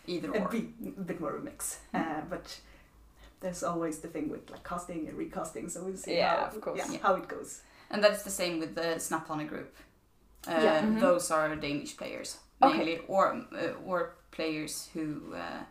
Either 0.07 0.31
a 0.33 0.39
or. 0.41 0.47
bit, 0.49 0.65
a 0.97 1.01
bit 1.01 1.19
more 1.21 1.35
of 1.35 1.41
a 1.41 1.45
mix. 1.45 1.79
Uh, 1.93 2.21
but 2.29 2.59
there's 3.39 3.63
always 3.63 3.99
the 3.99 4.07
thing 4.07 4.29
with 4.29 4.49
like 4.49 4.63
casting 4.63 5.07
and 5.07 5.17
recasting, 5.17 5.69
so 5.69 5.83
we'll 5.83 5.95
see 5.97 6.15
Yeah, 6.17 6.35
how, 6.39 6.45
of 6.47 6.61
course. 6.61 6.77
yeah, 6.79 6.91
Yeah. 6.91 6.99
how 7.01 7.15
it 7.15 7.27
goes. 7.27 7.61
And 7.91 8.03
that's 8.03 8.23
the 8.23 8.29
same 8.31 8.59
with 8.59 8.75
the 8.75 8.97
Snapana 8.99 9.47
group. 9.47 9.75
Uh, 10.47 10.59
Yeah. 10.63 10.81
Mhm. 10.83 10.99
Those 10.99 11.31
are 11.31 11.55
Danish 11.55 11.95
players 11.97 12.37
Okay. 12.61 12.77
mainly, 12.77 12.97
or 13.07 13.23
uh, 13.53 13.73
or 13.89 13.99
players 14.31 14.89
who, 14.93 15.33
uh, 15.33 15.63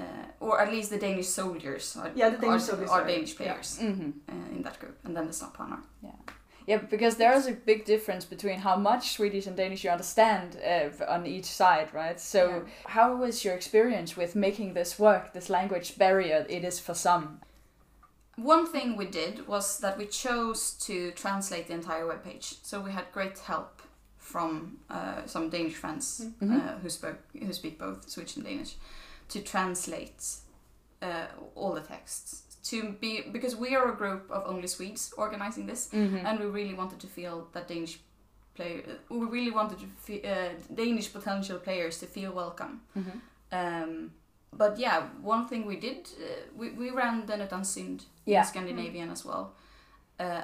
uh, 0.00 0.24
or 0.40 0.60
at 0.60 0.70
least 0.70 0.90
the 0.90 0.98
Danish 0.98 1.28
soldiers 1.28 1.96
are, 1.96 2.10
Yeah, 2.14 2.30
the 2.30 2.38
Danish 2.38 2.62
are, 2.62 2.66
soldiers 2.70 2.90
are 2.90 3.00
are- 3.02 3.06
Danish 3.08 3.32
yeah. 3.32 3.36
players 3.52 3.78
hmm 3.78 4.10
uh, 4.28 4.54
in 4.56 4.62
that 4.62 4.78
group, 4.80 4.96
and 5.04 5.14
then 5.16 5.26
the 5.26 5.32
Snapana. 5.32 5.78
Yeah, 6.02 6.12
because 6.76 7.16
there 7.16 7.32
is 7.32 7.46
a 7.46 7.52
big 7.52 7.84
difference 7.86 8.24
between 8.26 8.58
how 8.58 8.76
much 8.76 9.12
Swedish 9.12 9.46
and 9.46 9.56
Danish 9.56 9.84
you 9.84 9.90
understand 9.90 10.56
uh, 10.62 11.04
on 11.08 11.26
each 11.26 11.46
side, 11.46 11.88
right? 11.94 12.20
So, 12.20 12.40
Yeah. 12.48 12.60
how 12.86 13.16
was 13.16 13.44
your 13.44 13.54
experience 13.54 14.16
with 14.16 14.34
making 14.36 14.74
this 14.74 14.98
work, 14.98 15.32
this 15.32 15.48
language 15.48 15.96
barrier 15.98 16.44
it 16.48 16.64
is 16.64 16.78
for 16.80 16.94
some? 16.94 17.40
One 18.36 18.66
thing 18.66 18.96
we 18.96 19.06
did 19.06 19.48
was 19.48 19.78
that 19.80 19.98
we 19.98 20.06
chose 20.06 20.72
to 20.86 21.10
translate 21.12 21.66
the 21.66 21.74
entire 21.74 22.04
webpage. 22.04 22.58
So 22.62 22.80
we 22.80 22.92
had 22.92 23.04
great 23.12 23.38
help 23.38 23.82
from 24.18 24.78
uh, 24.90 25.26
some 25.26 25.48
Danish 25.50 25.74
friends 25.74 26.26
Mhm. 26.40 26.52
uh, 26.52 26.78
who 26.78 26.88
spoke 26.90 27.18
who 27.32 27.52
speak 27.52 27.78
both 27.78 28.08
Swedish 28.08 28.36
and 28.36 28.44
Danish 28.44 28.76
to 29.30 29.40
translate 29.40 30.22
uh, 31.02 31.26
all 31.56 31.72
the 31.74 31.80
texts 31.80 32.47
to 32.64 32.92
be 33.00 33.22
because 33.32 33.56
we 33.56 33.76
are 33.76 33.92
a 33.92 33.96
group 33.96 34.30
of 34.30 34.42
only 34.46 34.66
Swedes 34.68 35.12
organizing 35.16 35.66
this, 35.66 35.88
Mm-hmm. 35.92 36.26
and 36.26 36.38
we 36.40 36.46
really 36.46 36.74
wanted 36.74 36.98
to 37.00 37.06
feel 37.06 37.46
that 37.52 37.68
Danish 37.68 37.98
player 38.54 38.82
we 39.08 39.26
really 39.26 39.50
wanted 39.52 39.78
to 39.78 39.86
fe- 39.96 40.22
uh, 40.24 40.54
Danish 40.74 41.12
potential 41.12 41.58
players 41.58 41.98
to 41.98 42.06
feel 42.06 42.32
welcome. 42.32 42.80
Mhm. 42.96 43.20
Um, 43.52 44.10
but 44.52 44.78
yeah, 44.78 45.02
one 45.22 45.46
thing 45.46 45.66
we 45.66 45.76
did, 45.76 46.08
uh, 46.18 46.24
we, 46.56 46.70
we 46.70 46.90
ran 46.90 47.26
Den 47.26 47.40
utan 47.40 47.62
synd 47.64 48.04
Yeah. 48.26 48.40
in 48.40 48.46
Scandinavian 48.46 49.10
as 49.10 49.24
well. 49.24 49.52
Uh, 50.18 50.42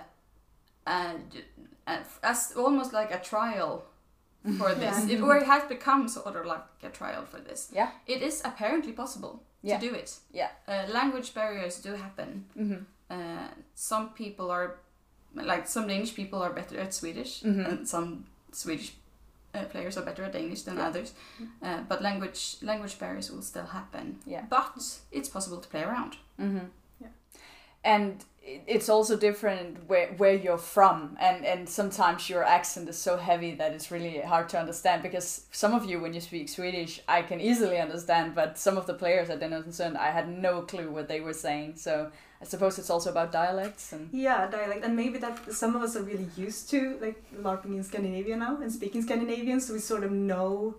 and, 0.87 1.43
and 1.87 2.05
as 2.23 2.53
almost 2.57 2.93
like 2.93 3.11
a 3.15 3.19
trial 3.19 3.85
for 4.59 4.75
this, 4.83 5.09
it, 5.09 5.21
or 5.21 5.37
it 5.37 5.47
has 5.47 5.65
become 5.65 6.09
sort 6.09 6.37
of 6.37 6.47
like 6.47 6.63
a 6.83 6.91
trial 6.91 7.25
for 7.25 7.41
this. 7.41 7.71
Yeah. 7.73 7.91
It 8.07 8.23
is 8.23 8.43
apparently 8.45 8.93
possible 8.93 9.43
Yeah. 9.65 9.79
to 9.81 9.89
do 9.89 9.95
it. 9.95 10.19
Yeah. 10.33 10.51
Uh, 10.69 10.85
language 10.93 11.33
barriers 11.35 11.81
do 11.83 11.95
happen. 11.95 12.45
Mm-hmm. 12.57 12.83
Uh, 13.11 13.49
some 13.75 14.09
people 14.11 14.51
are, 14.51 14.77
like 15.35 15.67
some 15.69 15.87
Danish 15.89 16.15
people 16.15 16.43
are 16.43 16.53
better 16.53 16.79
at 16.81 16.95
Swedish, 16.95 17.43
Mhm. 17.43 17.69
and 17.69 17.89
some 17.89 18.25
Swedish 18.53 18.93
uh, 19.55 19.65
players 19.73 19.97
are 19.97 20.05
better 20.05 20.25
at 20.25 20.33
Danish 20.33 20.63
than 20.63 20.77
Yeah. 20.77 20.89
others. 20.89 21.13
Uh, 21.63 21.81
but 21.89 22.01
language 22.03 22.57
language 22.63 22.99
barriers 22.99 23.31
will 23.31 23.43
still 23.43 23.67
happen. 23.67 24.19
Yeah. 24.27 24.47
But 24.51 25.01
it's 25.13 25.29
possible 25.29 25.61
to 25.61 25.69
play 25.69 25.83
around. 25.83 26.17
Mm-hmm. 26.39 26.67
And 27.85 28.25
it's 28.67 28.89
also 28.89 29.17
different 29.17 29.89
where, 29.89 30.09
where 30.19 30.35
you're 30.35 30.59
from, 30.59 31.17
and, 31.21 31.47
and 31.47 31.69
sometimes 31.69 32.29
your 32.29 32.45
accent 32.45 32.89
is 32.89 32.99
so 32.99 33.17
heavy 33.17 33.55
that 33.55 33.73
it's 33.73 33.91
really 33.91 34.21
hard 34.21 34.49
to 34.51 34.59
understand. 34.59 35.03
Because 35.03 35.47
some 35.51 35.73
of 35.75 35.85
you, 35.89 36.01
when 36.01 36.13
you 36.13 36.21
speak 36.21 36.49
Swedish, 36.49 37.01
I 37.09 37.23
can 37.23 37.41
easily 37.41 37.79
understand, 37.79 38.35
but 38.35 38.59
some 38.59 38.77
of 38.77 38.87
the 38.87 38.95
players 38.95 39.31
at 39.31 39.41
Den 39.41 39.53
utan 39.53 39.73
synd, 39.73 39.97
I 39.97 40.11
had 40.11 40.29
no 40.29 40.63
clue 40.63 40.91
what 40.91 41.09
they 41.09 41.21
were 41.21 41.33
saying. 41.33 41.77
So 41.77 42.11
I 42.41 42.45
suppose 42.45 42.79
it's 42.79 42.91
also 42.91 43.11
about 43.11 43.33
dialects 43.33 43.93
and 43.95 44.09
Yeah, 44.13 44.47
dialect, 44.51 44.85
and 44.85 44.95
maybe 44.95 45.19
that 45.19 45.53
some 45.53 45.75
of 45.75 45.83
us 45.83 45.97
are 45.97 46.03
really 46.03 46.29
used 46.37 46.69
to 46.71 46.99
like 47.01 47.23
LARPing 47.41 47.77
in 47.77 47.83
Scandinavia 47.83 48.37
now 48.37 48.59
and 48.61 48.71
speaking 48.71 49.01
Scandinavian, 49.03 49.61
so 49.61 49.73
we 49.73 49.79
sort 49.81 50.05
of 50.05 50.11
know 50.13 50.75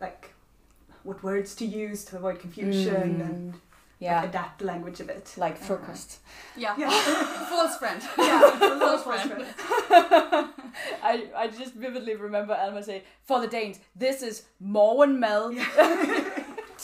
like 0.00 0.32
what 1.02 1.22
words 1.22 1.54
to 1.56 1.66
use 1.66 2.04
to 2.06 2.16
avoid 2.16 2.38
confusion 2.40 3.18
Mm. 3.20 3.26
and 3.28 3.54
yeah, 4.02 4.24
adapt 4.24 4.58
the 4.58 4.64
language 4.66 5.00
a 5.00 5.04
bit. 5.04 5.32
like 5.36 5.60
frukost. 5.60 6.16
Yeah. 6.56 6.74
Yeah. 6.78 6.90
False 7.48 7.76
friend. 7.78 8.02
yeah, 8.18 8.40
False 8.58 9.02
false 9.04 9.22
friend. 9.22 9.44
friend. 9.46 9.46
I, 11.02 11.26
I 11.36 11.48
just 11.48 11.74
vividly 11.74 12.16
remember 12.16 12.54
Alma 12.54 12.82
say, 12.82 13.04
for 13.24 13.40
the 13.40 13.46
Danes, 13.46 13.78
this 13.96 14.22
is 14.22 14.42
morgenmad. 14.62 15.56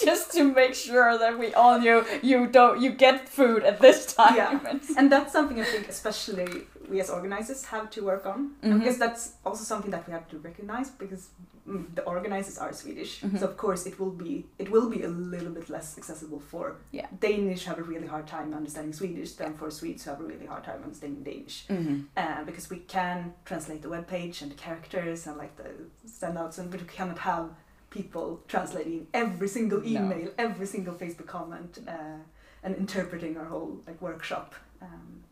just 0.08 0.32
to 0.32 0.42
make 0.44 0.74
sure 0.74 1.18
that 1.18 1.38
we 1.38 1.54
all 1.54 1.78
knew 1.78 2.04
you 2.22 2.46
don't 2.46 2.80
you 2.80 2.90
get 2.90 3.28
food 3.28 3.62
at 3.64 3.80
this 3.80 4.14
time. 4.14 4.36
Yeah. 4.36 4.58
And 4.96 5.10
that's 5.12 5.32
something 5.32 5.60
I 5.60 5.64
think 5.64 5.88
especially 5.88 6.48
we 6.90 7.00
as 7.00 7.10
organizers 7.10 7.64
have 7.66 7.90
to 7.90 8.00
work 8.04 8.24
on 8.26 8.38
Mhm. 8.62 8.78
because 8.78 8.98
that's 8.98 9.32
also 9.44 9.62
something 9.64 9.90
that 9.90 10.06
we 10.06 10.12
have 10.12 10.26
to 10.32 10.38
recognize 10.38 10.88
because 10.90 11.28
mm, 11.68 11.84
the 11.94 12.02
organizers 12.14 12.56
are 12.58 12.72
Swedish 12.72 13.12
Mhm. 13.20 13.38
so 13.38 13.44
of 13.50 13.54
course 13.64 13.82
it 13.90 13.94
will 14.00 14.14
be 14.24 14.32
it 14.58 14.68
will 14.74 14.88
be 14.88 15.00
a 15.02 15.08
little 15.34 15.52
bit 15.58 15.68
less 15.68 15.88
accessible 15.98 16.40
for 16.40 16.64
Yeah. 16.98 17.06
Danish 17.20 17.62
have 17.70 17.78
a 17.78 17.86
really 17.92 18.06
hard 18.14 18.26
time 18.26 18.48
understanding 18.60 18.94
Swedish 18.94 19.30
than 19.40 19.52
for 19.58 19.70
Swedes 19.70 20.04
who 20.04 20.10
have 20.12 20.20
a 20.24 20.28
really 20.32 20.46
hard 20.52 20.64
time 20.64 20.80
understanding 20.88 21.22
Danish 21.30 21.56
hmm 21.68 21.96
uh, 22.22 22.40
because 22.48 22.66
we 22.74 22.78
can 22.96 23.18
translate 23.44 23.80
the 23.82 23.90
web 23.96 24.06
page 24.16 24.36
and 24.42 24.50
the 24.54 24.60
characters 24.66 25.26
and 25.26 25.36
like 25.42 25.54
the 25.62 25.70
standouts 26.18 26.58
and 26.58 26.70
but 26.70 26.80
we 26.80 26.88
cannot 26.98 27.18
have 27.18 27.46
people 27.90 28.40
translating 28.48 29.06
every 29.14 29.48
single 29.48 29.80
No. 29.80 29.86
email 29.86 30.28
every 30.38 30.66
single 30.66 30.94
Facebook 30.94 31.26
comment 31.26 31.78
uh, 31.88 32.18
and 32.62 32.76
interpreting 32.76 33.36
our 33.36 33.44
whole 33.46 33.80
like 33.86 34.00
workshop 34.02 34.54
um, 34.82 35.22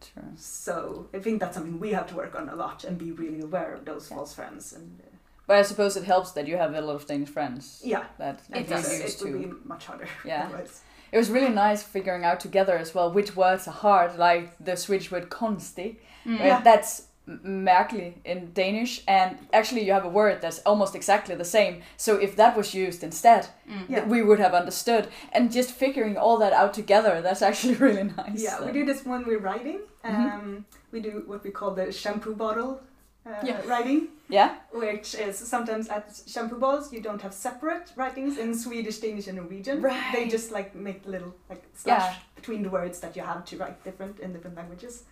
True. 0.00 0.22
so 0.36 1.06
I 1.14 1.18
think 1.18 1.40
that's 1.40 1.54
something 1.56 1.78
we 1.78 1.92
have 1.92 2.06
to 2.08 2.14
work 2.16 2.34
on 2.34 2.48
a 2.48 2.54
lot 2.56 2.84
and 2.84 2.96
be 2.98 3.12
really 3.12 3.40
aware 3.40 3.74
of 3.74 3.84
those 3.84 4.08
Yeah. 4.10 4.16
false 4.16 4.34
friends. 4.34 4.72
And 4.72 4.98
uh, 5.00 5.16
But 5.46 5.58
I 5.58 5.62
suppose 5.62 5.96
it 5.96 6.04
helps 6.04 6.32
that 6.32 6.46
you 6.48 6.56
have 6.56 6.74
a 6.74 6.80
lot 6.80 6.94
of 6.96 7.06
Danish 7.06 7.28
friends. 7.28 7.82
yeah, 7.84 8.04
That 8.18 8.40
It 8.54 8.68
does. 8.68 8.90
it 8.90 9.02
used 9.02 9.22
would 9.22 9.38
be 9.38 9.52
much 9.64 9.86
harder. 9.86 10.08
Yeah. 10.24 10.46
otherwise. 10.46 10.80
It 11.12 11.18
was 11.18 11.28
really 11.28 11.50
nice 11.66 11.82
figuring 11.82 12.24
out 12.24 12.40
together 12.40 12.76
as 12.78 12.94
well 12.94 13.12
which 13.12 13.36
words 13.36 13.66
are 13.68 13.72
hard, 13.86 14.16
like 14.16 14.56
the 14.64 14.76
Swedish 14.76 15.10
word 15.12 15.28
konstig. 15.28 15.96
Mm. 16.24 16.40
right? 16.40 16.64
That's 16.64 17.02
m- 17.28 17.64
mærkelig 17.64 18.20
in 18.24 18.52
Danish, 18.56 19.02
and 19.08 19.36
actually 19.52 19.84
you 19.86 19.92
have 19.92 20.04
a 20.06 20.12
word 20.12 20.40
that's 20.40 20.58
almost 20.66 20.94
exactly 20.94 21.34
the 21.36 21.44
same. 21.44 21.74
So 21.96 22.16
if 22.18 22.36
that 22.36 22.56
was 22.56 22.74
used 22.74 23.02
instead, 23.02 23.42
Mm. 23.66 23.88
Yeah. 23.88 24.08
we 24.08 24.22
would 24.22 24.40
have 24.40 24.54
understood. 24.60 25.04
And 25.32 25.52
just 25.52 25.70
figuring 25.70 26.16
all 26.18 26.38
that 26.38 26.52
out 26.52 26.74
together, 26.74 27.22
that's 27.22 27.42
actually 27.42 27.74
really 27.86 28.04
nice. 28.04 28.42
Yeah, 28.42 28.60
we 28.60 28.70
Uh, 28.70 28.72
do 28.72 28.84
this 28.92 29.04
when 29.06 29.24
we're 29.26 29.42
writing. 29.50 29.78
Um, 30.04 30.14
Mhm. 30.14 30.64
We 30.92 31.00
do 31.00 31.22
what 31.26 31.44
we 31.44 31.50
call 31.50 31.74
the 31.74 31.92
shampoo 31.92 32.34
bottle 32.34 32.80
uh, 33.26 33.46
Yeah. 33.48 33.60
writing, 33.66 34.08
Yeah. 34.28 34.50
which 34.72 35.14
is 35.28 35.36
sometimes 35.48 35.88
at 35.88 36.04
shampoo 36.26 36.58
bottles 36.58 36.92
you 36.92 37.00
don't 37.02 37.22
have 37.22 37.34
separate 37.34 37.84
writings 37.96 38.38
in 38.38 38.54
Swedish, 38.54 38.98
Danish, 39.00 39.28
and 39.28 39.36
Norwegian. 39.36 39.82
Right. 39.82 40.12
They 40.14 40.24
just 40.28 40.50
like 40.50 40.70
make 40.74 41.00
little 41.06 41.32
like 41.50 41.62
slash 41.74 42.02
Yeah. 42.02 42.14
between 42.34 42.62
the 42.62 42.70
words 42.70 42.98
that 43.00 43.16
you 43.16 43.22
have 43.26 43.42
to 43.44 43.56
write 43.60 43.76
different 43.84 44.18
in 44.20 44.32
different 44.32 44.56
languages. 44.56 45.04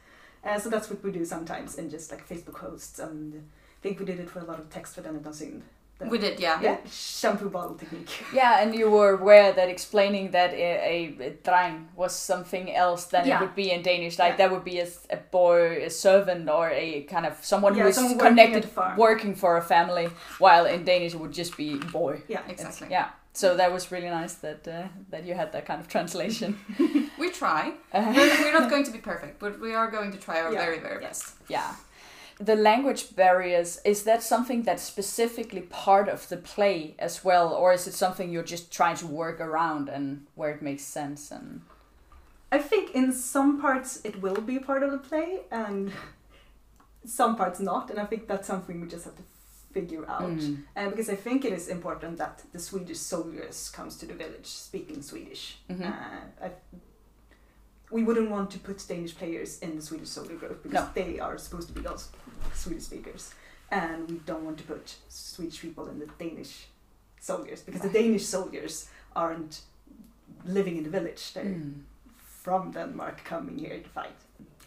Uh, 0.44 0.58
so 0.58 0.68
that's 0.70 0.88
what 0.90 1.02
we 1.04 1.10
do 1.10 1.24
sometimes 1.24 1.76
in 1.76 1.90
just 1.90 2.10
like 2.10 2.26
Facebook 2.28 2.54
posts, 2.54 2.98
and 2.98 3.34
I 3.34 3.80
think 3.82 3.98
we 3.98 4.04
did 4.06 4.20
it 4.20 4.30
for 4.30 4.40
a 4.40 4.44
lot 4.44 4.58
of 4.58 4.70
text 4.70 4.94
for 4.94 5.02
Den 5.02 5.14
utan 5.16 5.32
synd. 5.32 5.62
The, 5.98 6.06
We 6.08 6.18
did, 6.18 6.38
yeah. 6.38 6.60
the 6.60 6.88
shampoo 6.88 7.50
bottle 7.50 7.74
technique. 7.74 8.08
Yeah, 8.32 8.60
and 8.62 8.72
you 8.72 8.88
were 8.88 9.14
aware 9.18 9.52
that 9.52 9.68
explaining 9.68 10.30
that 10.30 10.52
a, 10.54 11.16
a, 11.20 11.32
a 11.50 11.74
was 11.96 12.14
something 12.14 12.72
else 12.72 13.06
than 13.06 13.26
it 13.28 13.40
would 13.40 13.56
be 13.56 13.72
in 13.72 13.82
Danish. 13.82 14.16
Like 14.16 14.34
Yeah. 14.34 14.36
that 14.46 14.50
would 14.52 14.62
be 14.64 14.78
a, 14.78 14.86
a 15.10 15.16
boy, 15.16 15.84
a 15.84 15.90
servant, 15.90 16.48
or 16.48 16.70
a 16.70 17.02
kind 17.02 17.26
of 17.26 17.34
someone 17.44 17.74
Yeah, 17.74 17.82
who 17.82 17.88
is 17.88 17.96
someone 17.96 18.18
connected, 18.18 18.56
at 18.58 18.62
the 18.62 18.68
farm. 18.68 18.96
working 18.96 19.34
for 19.34 19.56
a 19.56 19.62
family. 19.62 20.08
While 20.38 20.66
in 20.66 20.84
Danish 20.84 21.14
it 21.14 21.20
would 21.20 21.32
just 21.32 21.56
be 21.56 21.78
boy. 21.78 22.22
Yeah, 22.28 22.42
It's- 22.48 22.60
Exactly. 22.64 22.88
yeah. 22.92 23.08
So 23.32 23.56
that 23.56 23.72
was 23.72 23.92
really 23.92 24.10
nice 24.10 24.34
that 24.34 24.66
uh, 24.66 24.88
that 25.10 25.24
you 25.24 25.34
had 25.34 25.52
that 25.52 25.64
kind 25.66 25.80
of 25.80 25.88
translation. 25.88 26.58
We 27.18 27.30
try. 27.30 27.72
Uh, 27.92 28.12
We're, 28.16 28.42
we're 28.42 28.60
not 28.60 28.70
going 28.70 28.84
to 28.84 28.92
be 28.92 28.98
perfect, 28.98 29.38
but 29.40 29.58
we 29.60 29.74
are 29.74 29.90
going 29.90 30.12
to 30.12 30.18
try 30.18 30.40
our 30.40 30.52
Yeah. 30.52 30.64
very, 30.64 30.78
very 30.78 31.00
Yeah. 31.02 31.08
best. 31.08 31.34
yeah. 31.48 31.74
The 32.40 32.54
language 32.54 33.16
barriers 33.16 33.80
is 33.84 34.02
that 34.04 34.22
something 34.22 34.62
that's 34.64 34.82
specifically 34.82 35.62
part 35.62 36.08
of 36.08 36.28
the 36.28 36.36
play 36.36 36.94
as 36.98 37.24
well, 37.24 37.48
or 37.52 37.72
is 37.72 37.86
it 37.86 37.94
something 37.94 38.30
you're 38.30 38.50
just 38.56 38.70
trying 38.72 38.96
to 38.98 39.06
work 39.06 39.40
around 39.40 39.88
and 39.88 40.26
where 40.36 40.50
it 40.54 40.62
makes 40.62 40.84
sense 40.84 41.32
and 41.34 41.60
I 42.52 42.58
think 42.58 42.94
in 42.94 43.12
some 43.12 43.60
parts 43.60 44.00
it 44.04 44.22
will 44.22 44.40
be 44.40 44.58
part 44.58 44.82
of 44.82 44.90
the 44.90 44.98
play, 45.10 45.40
and 45.50 45.92
some 47.04 47.36
parts 47.36 47.60
not. 47.60 47.90
And 47.90 47.98
I 48.00 48.06
think 48.06 48.26
that's 48.28 48.46
something 48.46 48.80
we 48.80 48.86
just 48.88 49.04
have 49.04 49.16
to 49.16 49.22
figure 49.72 50.04
out. 50.08 50.22
Mm. 50.40 50.56
Uh, 50.76 50.90
because 50.90 51.08
I 51.12 51.16
think 51.16 51.44
it 51.44 51.52
is 51.52 51.68
important 51.68 52.18
that 52.18 52.42
the 52.52 52.58
Swedish 52.58 52.98
soldiers 52.98 53.70
comes 53.76 53.96
to 53.98 54.06
the 54.06 54.14
village 54.14 54.46
speaking 54.46 55.02
Swedish. 55.02 55.58
Mhm. 55.70 55.82
Uh, 55.86 56.44
I, 56.46 56.50
we 57.90 58.02
wouldn't 58.04 58.30
want 58.30 58.50
to 58.50 58.58
put 58.58 58.88
Danish 58.88 59.14
players 59.16 59.58
in 59.60 59.76
the 59.76 59.82
Swedish 59.82 60.08
soldier 60.08 60.36
group 60.36 60.62
because 60.62 60.84
No. 60.86 60.90
they 60.94 61.18
are 61.20 61.38
supposed 61.38 61.68
to 61.68 61.74
be 61.74 61.80
those 61.80 62.08
Swedish 62.54 62.84
speakers, 62.84 63.34
and 63.70 64.10
we 64.10 64.16
don't 64.26 64.44
want 64.44 64.58
to 64.58 64.64
put 64.64 64.96
Swedish 65.08 65.60
people 65.60 65.88
in 65.88 65.98
the 65.98 66.06
Danish 66.18 66.66
soldiers 67.20 67.62
because 67.62 67.82
the 67.82 67.88
Danish 68.02 68.26
soldiers 68.26 68.88
aren't 69.16 69.62
living 70.44 70.76
in 70.76 70.84
the 70.84 70.90
village; 70.90 71.32
they're 71.34 71.44
Mm. 71.44 71.82
from 72.44 72.72
Denmark 72.72 73.24
coming 73.24 73.58
here 73.58 73.80
to 73.82 73.88
fight. 73.88 74.16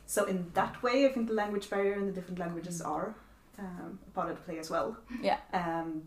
So 0.08 0.26
in 0.26 0.52
that 0.54 0.84
way, 0.84 1.06
I 1.06 1.10
think 1.14 1.28
the 1.28 1.34
language 1.36 1.70
barrier 1.70 1.94
and 1.94 2.08
the 2.08 2.12
different 2.12 2.40
languages 2.40 2.82
are 2.82 3.14
um, 3.62 4.00
a 4.08 4.12
part 4.12 4.30
of 4.32 4.38
the 4.38 4.42
play 4.44 4.60
as 4.60 4.70
well. 4.70 4.98
Yeah. 5.22 5.38
Um, 5.54 6.04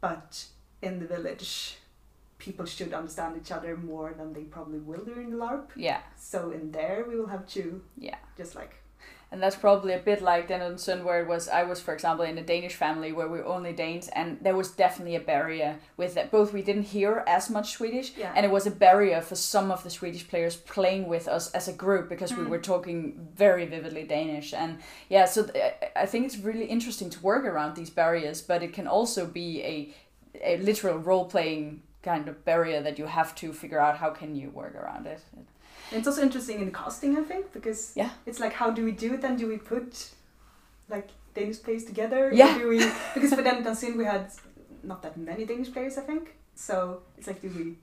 but 0.00 0.44
in 0.82 0.98
the 0.98 1.06
village, 1.06 1.76
people 2.38 2.64
should 2.66 2.92
understand 2.92 3.36
each 3.36 3.52
other 3.52 3.76
more 3.76 4.14
than 4.16 4.32
they 4.32 4.42
probably 4.42 4.78
will 4.80 5.04
during 5.04 5.30
the 5.30 5.36
LARP. 5.36 5.68
Yeah. 5.76 6.00
So 6.16 6.50
in 6.50 6.72
there, 6.72 7.04
we 7.08 7.16
will 7.18 7.28
have 7.28 7.46
to 7.48 7.82
Yeah. 7.96 8.16
just 8.36 8.54
like 8.54 8.79
And 9.32 9.40
that's 9.40 9.54
probably 9.54 9.92
a 9.94 9.98
bit 9.98 10.22
like 10.22 10.48
Den 10.48 10.60
utan 10.60 10.74
synd, 10.76 11.04
where 11.04 11.20
it 11.22 11.28
was 11.28 11.48
I 11.48 11.62
was, 11.62 11.80
for 11.80 11.94
example, 11.94 12.24
in 12.24 12.36
a 12.36 12.42
Danish 12.42 12.74
family 12.74 13.12
where 13.12 13.28
we 13.28 13.38
were 13.38 13.46
only 13.46 13.72
Danes, 13.72 14.08
and 14.08 14.38
there 14.42 14.56
was 14.56 14.72
definitely 14.72 15.14
a 15.14 15.20
barrier 15.20 15.76
with 15.96 16.14
that. 16.14 16.32
Both 16.32 16.52
we 16.52 16.62
didn't 16.62 16.88
hear 16.96 17.22
as 17.28 17.48
much 17.48 17.70
Swedish, 17.72 18.12
Yeah. 18.16 18.32
and 18.34 18.44
it 18.44 18.50
was 18.50 18.66
a 18.66 18.72
barrier 18.72 19.20
for 19.20 19.36
some 19.36 19.70
of 19.70 19.84
the 19.84 19.90
Swedish 19.90 20.26
players 20.28 20.56
playing 20.56 21.06
with 21.06 21.28
us 21.28 21.48
as 21.52 21.68
a 21.68 21.72
group 21.72 22.08
because 22.08 22.32
we 22.36 22.42
Mm. 22.44 22.48
were 22.48 22.58
talking 22.72 23.28
very 23.36 23.66
vividly 23.66 24.02
Danish. 24.02 24.52
And 24.52 24.78
yeah, 25.08 25.26
so 25.26 25.44
th- 25.44 25.74
I 25.94 26.06
think 26.06 26.26
it's 26.26 26.38
really 26.38 26.64
interesting 26.66 27.08
to 27.10 27.20
work 27.22 27.44
around 27.44 27.76
these 27.76 27.90
barriers, 27.90 28.42
but 28.42 28.62
it 28.64 28.72
can 28.72 28.88
also 28.88 29.26
be 29.26 29.62
a 29.62 29.76
a 30.44 30.56
literal 30.58 30.98
role 30.98 31.24
playing 31.26 31.82
kind 32.02 32.28
of 32.28 32.44
barrier 32.44 32.80
that 32.82 32.98
you 32.98 33.06
have 33.06 33.34
to 33.34 33.52
figure 33.52 33.80
out 33.80 33.96
how 33.98 34.10
can 34.10 34.34
you 34.36 34.48
work 34.50 34.74
around 34.74 35.06
it. 35.06 35.20
And 35.90 35.98
it's 35.98 36.06
also 36.06 36.22
interesting 36.22 36.60
in 36.60 36.70
casting, 36.72 37.16
I 37.18 37.22
think, 37.22 37.52
because 37.52 37.92
Yeah. 37.96 38.10
it's 38.26 38.38
like, 38.40 38.52
how 38.52 38.70
do 38.70 38.84
we 38.84 38.92
do 38.92 39.14
it 39.14 39.20
then? 39.22 39.36
Do 39.36 39.46
we 39.48 39.56
put 39.58 40.10
like 40.88 41.08
Danish 41.34 41.62
players 41.62 41.84
together? 41.84 42.28
Or 42.28 42.32
Yeah. 42.32 42.56
do 42.58 42.68
we? 42.68 42.78
Because 43.14 43.34
for 43.34 43.42
Den 43.42 43.58
utan 43.62 43.74
synd 43.74 43.96
we 43.96 44.04
had 44.04 44.30
not 44.82 45.02
that 45.02 45.16
many 45.16 45.44
Danish 45.44 45.72
players, 45.72 45.98
I 45.98 46.02
think. 46.02 46.34
So 46.54 47.02
it's 47.18 47.26
like, 47.26 47.40
do 47.42 47.48
we 47.48 47.74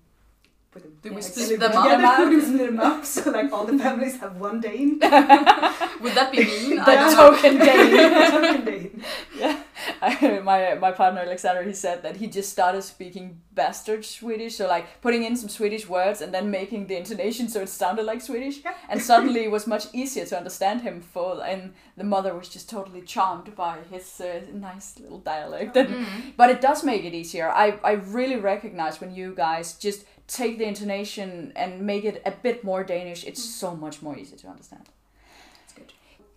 put 0.72 0.84
them? 0.84 0.94
Do 1.04 1.10
we 1.10 1.16
like, 1.16 1.24
split 1.24 1.50
live 1.50 1.60
them 1.60 1.72
together? 1.72 2.06
up? 2.06 2.18
Do 2.18 2.30
we 2.36 2.42
split 2.42 2.68
them 2.72 2.80
up? 2.80 3.06
So 3.06 3.32
like 3.32 3.52
all 3.52 3.66
the 3.66 3.78
families 3.78 4.18
have 4.24 4.36
one 4.40 4.62
Dane. 4.62 5.00
Would 6.02 6.16
that 6.16 6.30
be 6.32 6.46
mean? 6.46 6.80
I 6.86 6.96
The 6.96 7.16
token 7.16 7.58
Dane. 7.58 8.32
Token 8.32 8.66
Dane. 8.66 9.04
yeah, 9.38 9.56
I, 10.02 10.40
my 10.44 10.76
my 10.76 10.92
partner 10.92 11.22
Alexander 11.22 11.64
he 11.64 11.74
said 11.74 12.04
that 12.04 12.18
he 12.18 12.28
just 12.28 12.50
started 12.52 12.84
speaking 12.84 13.42
bastard 13.54 14.06
Swedish, 14.06 14.56
so 14.58 14.68
like 14.68 14.86
putting 15.02 15.24
in 15.24 15.36
some 15.36 15.50
Swedish 15.50 15.88
words 15.90 16.22
and 16.22 16.34
then 16.34 16.52
making 16.52 16.88
the 16.88 16.96
intonation 16.98 17.50
so 17.50 17.62
it 17.62 17.70
sounded 17.70 18.06
like 18.06 18.22
Swedish, 18.22 18.60
and 18.90 19.02
suddenly 19.02 19.44
it 19.46 19.52
was 19.52 19.66
much 19.68 19.86
easier 19.94 20.26
to 20.26 20.38
understand 20.38 20.82
him 20.82 21.02
full. 21.02 21.42
And 21.42 21.74
the 21.98 22.04
mother 22.04 22.34
was 22.36 22.50
just 22.50 22.70
totally 22.70 23.02
charmed 23.02 23.56
by 23.56 23.80
his 23.92 24.22
uh, 24.22 24.42
nice 24.54 25.00
little 25.00 25.20
dialect. 25.20 25.76
And, 25.78 25.88
Mm. 25.88 26.06
but 26.38 26.50
it 26.50 26.62
does 26.62 26.84
make 26.84 27.04
it 27.06 27.14
easier. 27.14 27.50
I 27.50 27.80
I 27.84 27.94
really 27.94 28.36
recognize 28.36 29.02
when 29.02 29.16
you 29.16 29.34
guys 29.36 29.74
just 29.74 30.06
take 30.28 30.58
the 30.58 30.66
intonation 30.66 31.52
and 31.56 31.82
make 31.82 32.04
it 32.04 32.22
a 32.26 32.32
bit 32.32 32.64
more 32.64 32.84
Danish. 32.84 33.24
It's 33.26 33.44
so 33.44 33.76
much 33.76 34.02
more 34.02 34.18
easy 34.18 34.36
to 34.38 34.48
understand. 34.48 34.84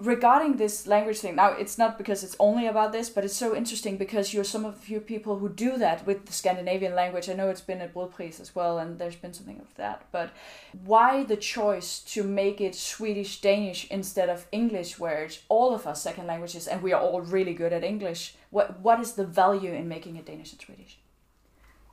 Regarding 0.01 0.57
this 0.57 0.87
language 0.87 1.19
thing 1.19 1.37
now 1.37 1.53
it's 1.53 1.77
not 1.77 1.99
because 1.99 2.25
it's 2.25 2.37
only 2.41 2.67
about 2.67 2.91
this 2.93 3.11
but 3.11 3.25
it's 3.25 3.37
so 3.37 3.55
interesting 3.55 3.99
because 3.99 4.33
you're 4.33 4.45
some 4.45 4.65
of 4.65 4.75
the 4.75 4.81
few 4.81 5.01
people 5.01 5.39
who 5.39 5.49
do 5.49 5.77
that 5.77 6.07
with 6.07 6.27
the 6.27 6.33
scandinavian 6.33 6.95
language. 6.95 7.29
I 7.29 7.35
know 7.35 7.51
it's 7.51 7.61
been 7.61 7.83
at 7.83 7.93
Brudpris 7.95 8.41
as 8.41 8.55
well 8.55 8.79
and 8.79 8.99
there's 8.99 9.17
been 9.17 9.35
something 9.35 9.61
of 9.61 9.75
that 9.75 10.07
but 10.11 10.31
why 10.85 11.25
the 11.25 11.37
choice 11.37 12.01
to 12.15 12.23
make 12.23 12.61
it 12.61 12.75
swedish 12.75 13.41
danish 13.41 13.87
instead 13.91 14.29
of 14.29 14.47
english 14.53 14.99
where 14.99 15.25
it's 15.25 15.41
all 15.49 15.75
of 15.75 15.87
us 15.87 16.03
second 16.03 16.27
languages 16.27 16.67
and 16.67 16.83
we 16.83 16.93
are 16.93 17.03
all 17.03 17.21
really 17.21 17.55
good 17.55 17.73
at 17.73 17.85
english? 17.85 18.35
What 18.51 18.81
what 18.81 19.01
is 19.01 19.13
the 19.13 19.27
value 19.27 19.73
in 19.73 19.87
making 19.87 20.17
it 20.17 20.27
danish 20.27 20.53
and 20.53 20.61
swedish? 20.61 20.99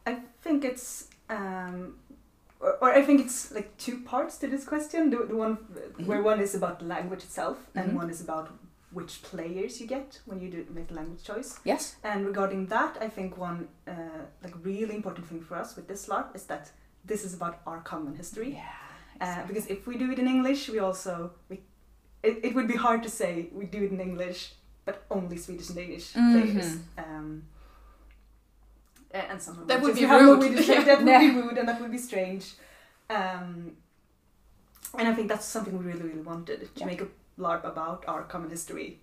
I 0.07 0.19
think 0.41 0.63
it's, 0.63 1.09
um, 1.29 1.95
or, 2.59 2.71
or 2.81 2.89
I 2.99 3.01
think 3.05 3.21
it's 3.21 3.51
like 3.51 3.69
two 3.77 3.97
parts 4.11 4.37
to 4.39 4.47
this 4.47 4.65
question. 4.65 5.09
The, 5.09 5.17
the 5.25 5.35
one 5.35 5.55
where 6.05 6.21
one 6.21 6.39
is 6.39 6.55
about 6.55 6.79
the 6.79 6.85
language 6.85 7.23
itself, 7.23 7.57
Mhm. 7.57 7.81
and 7.81 7.97
one 7.97 8.09
is 8.09 8.21
about 8.21 8.49
which 8.91 9.21
players 9.21 9.81
you 9.81 9.87
get 9.87 10.21
when 10.25 10.39
you 10.41 10.49
do 10.49 10.65
make 10.73 10.87
the 10.87 10.95
language 10.95 11.23
choice. 11.23 11.59
yes 11.65 11.95
And 12.03 12.25
regarding 12.25 12.67
that, 12.69 12.97
I 13.01 13.09
think 13.09 13.37
one 13.37 13.67
uh, 13.87 13.93
like 14.43 14.55
really 14.63 14.95
important 14.95 15.27
thing 15.27 15.41
for 15.41 15.55
us 15.61 15.75
with 15.75 15.87
this 15.87 16.07
LARP 16.07 16.35
is 16.35 16.45
that 16.45 16.71
this 17.05 17.23
is 17.25 17.33
about 17.33 17.55
our 17.67 17.81
common 17.81 18.15
history. 18.15 18.51
yeah 18.53 18.73
Uh, 19.21 19.47
because 19.47 19.65
if 19.75 19.87
we 19.87 19.97
do 19.97 20.11
it 20.11 20.19
in 20.19 20.27
English, 20.27 20.69
we 20.73 20.79
also 20.79 21.31
we, 21.49 21.55
it, 22.23 22.35
it 22.47 22.55
would 22.55 22.67
be 22.67 22.77
hard 22.87 23.01
to 23.03 23.09
say 23.09 23.49
we 23.59 23.65
do 23.65 23.79
it 23.85 23.91
in 23.91 23.99
English, 23.99 24.39
but 24.85 24.95
only 25.09 25.37
Swedish 25.37 25.67
and 25.69 25.77
Danish 25.77 26.07
players. 26.13 26.69
Mhm. 26.75 27.03
Um, 27.03 27.43
and 29.29 29.41
some 29.41 29.55
That 29.67 29.81
would 29.81 29.95
be 29.95 30.01
you 30.01 30.07
have 30.07 30.21
no 30.21 30.35
rude. 30.35 30.57
That 30.57 30.99
would 30.99 31.07
Yeah. 31.07 31.19
be 31.19 31.29
rude 31.41 31.57
and 31.57 31.67
that 31.67 31.79
would 31.81 31.91
be 31.91 31.97
strange. 31.97 32.53
Um, 33.09 33.75
and 34.97 35.07
I 35.07 35.13
think 35.13 35.27
that's 35.27 35.45
something 35.45 35.77
we 35.77 35.85
really, 35.85 36.03
really 36.03 36.21
wanted 36.21 36.59
to 36.75 36.79
Yeah. 36.79 36.85
make 36.85 37.01
a 37.01 37.07
LARP 37.37 37.63
about 37.65 38.03
our 38.07 38.23
common 38.23 38.49
history 38.49 38.99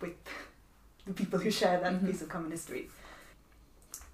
with 0.00 0.14
the 1.06 1.12
people 1.12 1.38
who 1.38 1.50
share 1.50 1.78
that 1.80 1.92
Mhm. 1.94 2.06
piece 2.06 2.22
of 2.22 2.28
common 2.28 2.50
history. 2.50 2.90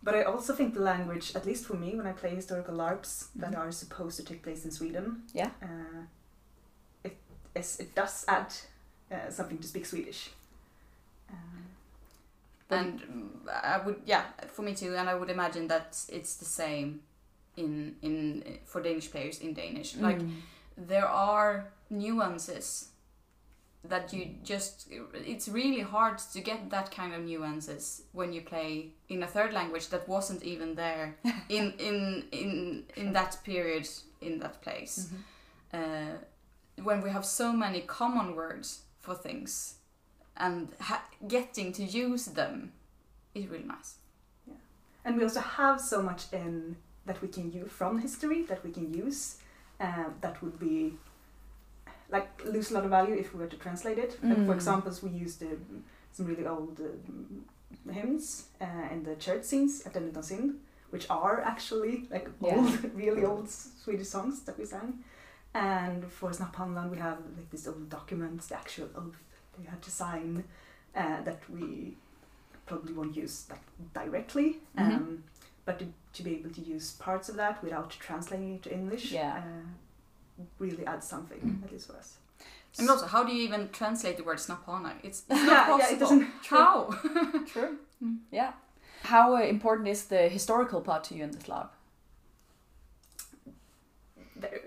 But 0.02 0.14
I 0.14 0.22
also 0.22 0.54
think 0.54 0.74
the 0.74 0.80
language, 0.80 1.34
at 1.34 1.44
least 1.46 1.64
for 1.66 1.74
me, 1.74 1.96
when 1.96 2.06
I 2.06 2.12
play 2.12 2.34
historical 2.34 2.74
LARPs 2.76 3.28
that 3.34 3.52
Mhm. 3.52 3.58
are 3.58 3.72
supposed 3.72 4.16
to 4.18 4.22
take 4.24 4.42
place 4.42 4.64
in 4.64 4.70
Sweden, 4.70 5.22
Yeah. 5.32 5.50
uh, 5.62 6.02
it 7.02 7.16
it 7.54 7.94
does 7.94 8.24
add 8.28 8.52
uh, 9.10 9.30
something 9.30 9.58
to 9.58 9.66
speak 9.68 9.86
Swedish. 9.86 10.30
Um, 11.30 11.65
And 12.70 13.00
mm, 13.00 13.48
I 13.48 13.78
would, 13.78 14.02
yeah, 14.06 14.24
for 14.48 14.62
me 14.62 14.74
too. 14.74 14.96
And 14.96 15.08
I 15.08 15.14
would 15.14 15.30
imagine 15.30 15.68
that 15.68 15.96
it's 16.08 16.36
the 16.36 16.44
same 16.44 17.00
in 17.56 17.96
in 18.02 18.58
for 18.64 18.82
Danish 18.82 19.10
players 19.10 19.38
in 19.40 19.54
Danish. 19.54 19.96
Like 19.96 20.20
Mm. 20.20 20.42
there 20.76 21.06
are 21.08 21.72
nuances 21.90 22.88
that 23.88 24.12
you 24.12 24.26
just 24.42 24.88
it's 25.14 25.48
really 25.48 25.80
hard 25.80 26.18
to 26.32 26.40
get 26.40 26.70
that 26.70 26.90
kind 26.90 27.14
of 27.14 27.20
nuances 27.22 28.02
when 28.12 28.32
you 28.32 28.40
play 28.42 28.90
in 29.08 29.22
a 29.22 29.26
third 29.26 29.52
language 29.52 29.88
that 29.90 30.08
wasn't 30.08 30.42
even 30.42 30.74
there 30.74 31.16
in 31.48 31.72
in 31.78 32.24
in 32.32 32.84
in 32.96 33.12
that 33.12 33.38
period 33.44 33.88
in 34.20 34.38
that 34.40 34.60
place 34.60 35.06
Mhm. 35.08 35.22
uh, 35.72 36.16
when 36.84 37.00
we 37.02 37.10
have 37.10 37.24
so 37.24 37.52
many 37.52 37.80
common 37.82 38.34
words 38.34 38.82
for 38.98 39.14
things 39.14 39.75
and 40.36 40.68
ha- 40.80 41.04
getting 41.28 41.72
to 41.72 41.82
use 41.82 42.26
them 42.26 42.72
is 43.34 43.46
really 43.48 43.64
nice 43.64 43.96
Yeah, 44.46 44.54
And 45.04 45.16
we 45.16 45.22
also 45.24 45.40
have 45.40 45.80
so 45.80 46.02
much 46.02 46.22
in 46.32 46.76
that 47.06 47.20
we 47.22 47.28
can 47.28 47.52
use 47.52 47.70
from 47.70 47.98
history 47.98 48.42
that 48.48 48.62
we 48.64 48.70
can 48.72 48.92
use 49.06 49.38
uh, 49.80 50.04
that 50.20 50.42
would 50.42 50.58
be 50.58 50.92
like 52.10 52.28
lose 52.44 52.70
a 52.70 52.74
lot 52.74 52.84
of 52.84 52.90
value 52.90 53.14
if 53.14 53.32
we 53.34 53.40
were 53.40 53.48
to 53.50 53.56
translate 53.56 53.98
it. 53.98 54.18
Like, 54.22 54.38
Mm. 54.38 54.46
for 54.46 54.54
examples, 54.54 55.02
we 55.02 55.10
used 55.10 55.42
uh, 55.42 55.46
some 56.12 56.26
really 56.26 56.46
old 56.46 56.80
uh, 56.80 57.92
hymns 57.92 58.46
uh, 58.60 58.92
in 58.92 59.02
the 59.02 59.16
church 59.16 59.44
scenes 59.44 59.84
at 59.86 59.92
Den 59.94 60.04
utan 60.08 60.22
synd, 60.22 60.54
which 60.90 61.06
are 61.10 61.40
actually 61.42 62.06
like 62.10 62.28
Yeah. 62.40 62.56
old, 62.58 62.94
really 62.94 63.24
old 63.24 63.48
Swedish 63.50 64.08
songs 64.08 64.42
that 64.44 64.56
we 64.58 64.64
sang. 64.64 65.04
And 65.54 66.04
for 66.12 66.30
Snaphaneland, 66.32 66.90
we 66.90 66.98
have 66.98 67.18
like 67.36 67.50
these 67.50 67.66
old 67.68 67.88
documents, 67.90 68.46
the 68.46 68.54
actual 68.56 68.88
oath 68.94 69.20
they 69.58 69.64
had 69.70 69.82
to 69.82 69.90
sign, 69.90 70.44
uh, 70.94 71.20
that 71.22 71.40
we 71.50 71.96
probably 72.66 72.92
won't 72.94 73.16
use 73.16 73.46
like 73.50 73.62
directly. 73.94 74.58
Mhm. 74.76 74.96
Um, 74.96 75.24
but 75.64 75.78
to, 75.80 75.86
to 76.14 76.22
be 76.22 76.34
able 76.34 76.50
to 76.50 76.60
use 76.60 76.92
parts 76.92 77.28
of 77.28 77.36
that 77.36 77.62
without 77.62 77.90
translating 77.90 78.54
it 78.56 78.62
to 78.64 78.72
English, 78.72 79.12
Yeah. 79.12 79.42
uh, 79.44 80.42
really 80.58 80.86
adds 80.86 81.06
something, 81.06 81.40
Mm. 81.40 81.64
at 81.64 81.72
least 81.72 81.86
for 81.88 81.96
us. 81.96 82.18
and 82.78 82.90
also 82.90 83.06
how 83.06 83.24
do 83.24 83.32
you 83.32 83.42
even 83.42 83.70
translate 83.70 84.16
the 84.18 84.22
word 84.22 84.36
snapana 84.38 84.92
it's, 85.02 85.20
it's 85.20 85.28
not 85.30 85.46
Yeah, 85.46 85.66
possible 85.66 85.78
yeah, 85.88 85.96
it 85.96 85.98
doesn't. 85.98 86.22
how 86.50 86.90
True. 87.46 87.78
Mm. 88.04 88.18
Yeah. 88.30 88.52
How 89.04 89.36
uh, 89.36 89.40
important 89.40 89.88
is 89.88 90.04
the 90.04 90.28
historical 90.28 90.80
part 90.82 91.04
to 91.04 91.14
you 91.14 91.24
in 91.24 91.30
this 91.30 91.44
LARP? 91.48 91.70
There- 94.36 94.60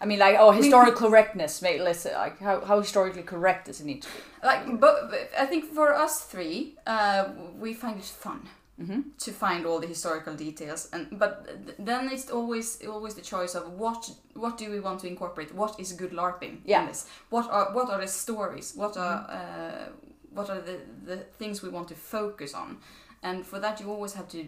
I 0.00 0.06
mean, 0.06 0.18
like, 0.20 0.36
oh, 0.38 0.52
historical 0.52 1.08
correctness. 1.08 1.60
Mate, 1.62 1.80
let's 1.80 2.00
say, 2.00 2.14
like, 2.14 2.38
how, 2.38 2.60
how 2.64 2.78
historically 2.80 3.22
correct 3.22 3.66
does 3.66 3.80
it 3.80 3.86
need 3.86 4.02
to 4.02 4.08
be? 4.08 4.46
like 4.46 4.80
but, 4.80 5.10
but 5.10 5.28
i 5.36 5.44
think 5.44 5.64
for 5.64 5.92
us 5.92 6.22
three 6.22 6.76
uh, 6.86 7.24
we 7.58 7.74
find 7.74 7.98
it 7.98 8.04
fun 8.04 8.40
Mm-hmm. 8.80 9.00
to 9.18 9.32
find 9.32 9.66
all 9.66 9.80
the 9.80 9.88
historical 9.88 10.34
details 10.36 10.88
and 10.92 11.08
but 11.18 11.48
then 11.80 12.08
it's 12.12 12.30
always 12.30 12.78
always 12.86 13.14
the 13.14 13.20
choice 13.22 13.56
of 13.56 13.64
what 13.72 14.08
what 14.34 14.56
do 14.56 14.70
we 14.70 14.78
want 14.78 15.00
to 15.00 15.08
incorporate 15.08 15.52
what 15.52 15.80
is 15.80 15.92
good 15.92 16.12
larping 16.12 16.58
Yeah. 16.64 16.82
in 16.82 16.86
this 16.88 17.08
what 17.30 17.50
are 17.50 17.72
what 17.74 17.90
are 17.90 18.00
the 18.00 18.06
stories 18.06 18.74
what 18.76 18.96
are 18.96 19.26
uh, 19.28 19.88
what 20.32 20.48
are 20.48 20.60
the 20.60 20.78
the 21.04 21.16
things 21.40 21.60
we 21.60 21.70
want 21.70 21.88
to 21.88 21.96
focus 21.96 22.54
on 22.54 22.76
and 23.24 23.44
for 23.44 23.58
that 23.58 23.80
you 23.80 23.90
always 23.90 24.12
have 24.14 24.28
to 24.28 24.38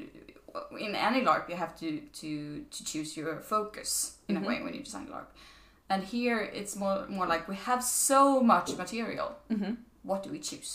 in 0.78 0.94
any 0.94 1.20
larp 1.22 1.48
you 1.48 1.56
have 1.56 1.74
to 1.82 2.00
to 2.20 2.64
to 2.70 2.84
choose 2.84 3.16
your 3.16 3.40
focus 3.40 4.18
in 4.28 4.36
Mhm. 4.36 4.42
a 4.44 4.48
way 4.48 4.62
when 4.62 4.74
you 4.74 4.82
design 4.82 5.06
larp 5.08 5.26
and 5.88 6.02
here 6.04 6.38
it's 6.60 6.74
more 6.76 7.06
more 7.08 7.26
like 7.34 7.48
we 7.48 7.56
have 7.56 7.82
so 7.82 8.40
much 8.40 8.68
material 8.76 9.28
Mm-hmm. 9.50 9.74
what 10.02 10.22
do 10.24 10.30
we 10.30 10.38
choose? 10.38 10.70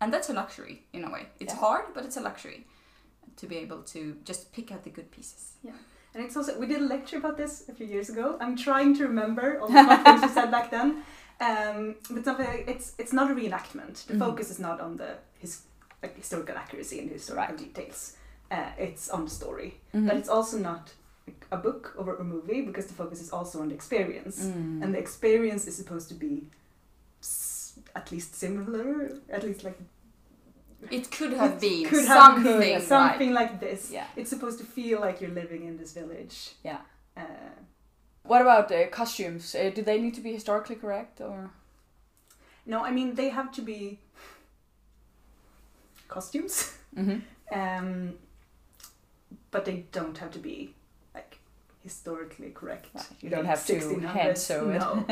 And 0.00 0.12
that's 0.14 0.30
a 0.30 0.32
luxury 0.32 0.76
in 0.92 1.02
a 1.04 1.10
way. 1.10 1.22
It's 1.40 1.52
Yeah. 1.54 1.60
hard, 1.66 1.84
but 1.94 2.04
it's 2.06 2.16
a 2.16 2.20
luxury 2.20 2.60
to 3.40 3.46
be 3.52 3.56
able 3.64 3.82
to 3.94 4.00
just 4.30 4.52
pick 4.56 4.70
out 4.72 4.82
the 4.84 4.90
good 4.90 5.10
pieces. 5.10 5.42
Yeah. 5.68 5.74
And 6.14 6.24
it's 6.24 6.36
also 6.36 6.52
we 6.60 6.66
did 6.72 6.80
a 6.86 6.88
lecture 6.96 7.18
about 7.22 7.36
this 7.36 7.68
a 7.68 7.74
few 7.78 7.86
years 7.94 8.08
ago. 8.14 8.26
I'm 8.42 8.56
trying 8.56 8.94
to 8.98 9.02
remember 9.12 9.46
all 9.60 9.68
the 9.68 9.96
things 10.04 10.22
we 10.22 10.28
said 10.28 10.50
back 10.56 10.70
then. 10.70 10.88
Um, 11.48 11.78
but 12.14 12.24
something 12.24 12.64
it's 12.72 12.86
it's 13.02 13.12
not 13.18 13.26
a 13.32 13.34
reenactment. 13.34 13.94
The 14.06 14.14
Mhm. 14.14 14.18
focus 14.26 14.50
is 14.54 14.58
not 14.58 14.80
on 14.86 14.96
the 15.02 15.10
his 15.42 15.50
like 16.02 16.14
historical 16.22 16.56
accuracy 16.62 16.96
and 17.00 17.08
the 17.10 17.14
historical 17.14 17.56
Right. 17.56 17.64
details. 17.74 18.00
Uh, 18.50 18.70
it's 18.78 19.10
on 19.10 19.24
the 19.24 19.30
story, 19.30 19.74
Mm-hmm. 19.94 20.06
but 20.08 20.16
it's 20.16 20.28
also 20.28 20.58
not 20.58 20.92
a 21.52 21.56
book 21.56 21.94
or 21.98 22.16
a 22.16 22.24
movie 22.24 22.62
because 22.62 22.86
the 22.86 22.94
focus 22.94 23.20
is 23.20 23.30
also 23.30 23.60
on 23.60 23.68
the 23.68 23.74
experience, 23.74 24.36
Mm. 24.46 24.82
and 24.82 24.94
the 24.94 24.98
experience 24.98 25.66
is 25.68 25.76
supposed 25.76 26.08
to 26.08 26.14
be 26.14 26.46
s- 27.20 27.78
at 27.94 28.10
least 28.12 28.34
similar, 28.34 29.10
at 29.28 29.42
least 29.42 29.64
like 29.64 29.78
It 30.90 31.10
could 31.10 31.32
have 31.32 31.54
It 31.54 31.60
been 31.60 31.84
could 31.90 32.04
have 32.06 32.22
something, 32.24 32.58
been 32.60 32.72
like- 32.74 32.82
something 32.88 33.32
like 33.34 33.58
this. 33.60 33.90
Yeah. 33.90 34.06
It's 34.16 34.30
supposed 34.30 34.58
to 34.60 34.64
feel 34.64 35.00
like 35.00 35.20
you're 35.20 35.34
living 35.42 35.64
in 35.66 35.76
this 35.76 35.92
village. 35.92 36.36
Yeah. 36.64 36.80
Uh, 37.16 37.52
What 38.22 38.40
about 38.42 38.70
uh, 38.72 38.86
costumes? 38.90 39.54
Uh, 39.54 39.70
do 39.76 39.82
they 39.82 39.98
need 40.00 40.14
to 40.14 40.20
be 40.22 40.32
historically 40.32 40.76
correct 40.76 41.20
or? 41.20 41.50
no, 42.66 42.84
I 42.88 42.90
mean 42.92 43.14
they 43.14 43.30
have 43.30 43.50
to 43.52 43.62
be 43.62 43.98
costumes, 46.08 46.74
Mm-hmm. 46.96 47.18
um, 47.60 48.14
but 49.50 49.64
they 49.64 49.84
don't 49.92 50.18
have 50.18 50.30
to 50.32 50.38
be 50.38 50.74
like 51.14 51.38
historically 51.82 52.50
correct. 52.50 52.88
You 53.20 53.30
don't 53.30 53.46
have 53.46 53.64
to 53.66 53.72
1600s, 53.74 54.04
hand 54.04 54.38
sew 54.38 54.70
it. 54.70 54.78
No. 54.78 55.04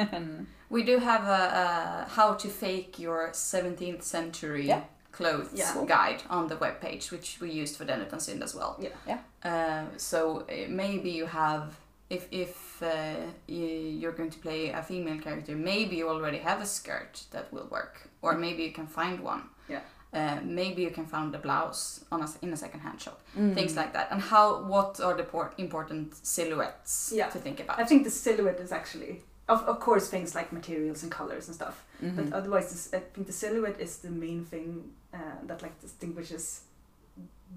We 0.70 0.82
do 0.82 0.98
have 0.98 1.24
a, 1.28 1.42
a 1.62 2.10
how 2.10 2.34
to 2.34 2.48
fake 2.48 2.98
your 2.98 3.30
17th 3.32 4.02
century 4.02 4.66
Yeah. 4.66 4.82
clothes 5.12 5.50
Yeah. 5.54 5.84
guide 5.86 6.22
on 6.28 6.48
the 6.48 6.56
webpage, 6.56 7.12
which 7.12 7.38
we 7.40 7.50
used 7.62 7.76
for 7.76 7.84
Den 7.84 8.00
utan 8.00 8.18
synd 8.18 8.42
as 8.42 8.54
well. 8.54 8.76
Yeah. 8.80 8.94
Yeah. 9.06 9.20
Uh, 9.44 9.84
so 9.96 10.40
uh, 10.50 10.66
maybe 10.68 11.10
you 11.10 11.26
have, 11.26 11.76
if 12.10 12.26
if 12.32 12.82
uh, 12.82 13.14
you- 13.46 13.98
you're 14.00 14.16
going 14.16 14.30
to 14.32 14.38
play 14.40 14.70
a 14.72 14.82
female 14.82 15.20
character, 15.22 15.54
maybe 15.56 15.94
you 15.96 16.08
already 16.08 16.38
have 16.38 16.60
a 16.60 16.66
skirt 16.66 17.24
that 17.30 17.52
will 17.52 17.68
work, 17.70 18.10
or 18.22 18.34
maybe 18.34 18.62
you 18.64 18.72
can 18.72 18.86
find 18.88 19.20
one. 19.20 19.42
Yeah. 19.68 19.82
Uh, 20.12 20.38
maybe 20.44 20.82
you 20.82 20.90
can 20.90 21.04
find 21.04 21.34
a 21.34 21.38
blouse 21.38 22.04
on 22.10 22.22
a, 22.22 22.28
in 22.40 22.52
a 22.52 22.56
second-hand 22.56 23.00
shop, 23.00 23.20
Mm. 23.36 23.54
things 23.54 23.76
like 23.76 23.92
that. 23.92 24.08
And 24.10 24.20
how? 24.22 24.62
What 24.62 25.00
are 25.00 25.14
the 25.16 25.24
por- 25.24 25.52
important 25.58 26.14
silhouettes 26.26 27.12
Yeah. 27.14 27.28
to 27.30 27.38
think 27.38 27.60
about? 27.60 27.78
I 27.78 27.84
think 27.84 28.04
the 28.04 28.10
silhouette 28.10 28.60
is 28.60 28.72
actually, 28.72 29.22
of, 29.48 29.62
of 29.64 29.78
course, 29.80 30.08
things 30.08 30.34
like 30.34 30.52
materials 30.52 31.02
and 31.02 31.10
colors 31.12 31.48
and 31.48 31.54
stuff. 31.54 31.84
Mhm. 32.02 32.16
But 32.16 32.32
otherwise, 32.32 32.70
this, 32.70 32.94
I 32.94 33.00
think 33.00 33.26
the 33.26 33.32
silhouette 33.32 33.80
is 33.80 33.98
the 33.98 34.10
main 34.10 34.44
thing 34.44 34.92
uh, 35.12 35.18
that 35.48 35.60
like 35.62 35.80
distinguishes 35.80 36.62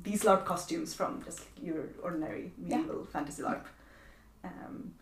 these 0.03 0.23
LARP 0.23 0.43
costumes 0.45 0.93
from 0.93 1.21
just 1.23 1.41
your 1.61 1.83
ordinary 2.03 2.51
medieval 2.57 3.05
fantasy 3.05 3.43
LARP. 3.43 3.65
Um, 4.43 4.93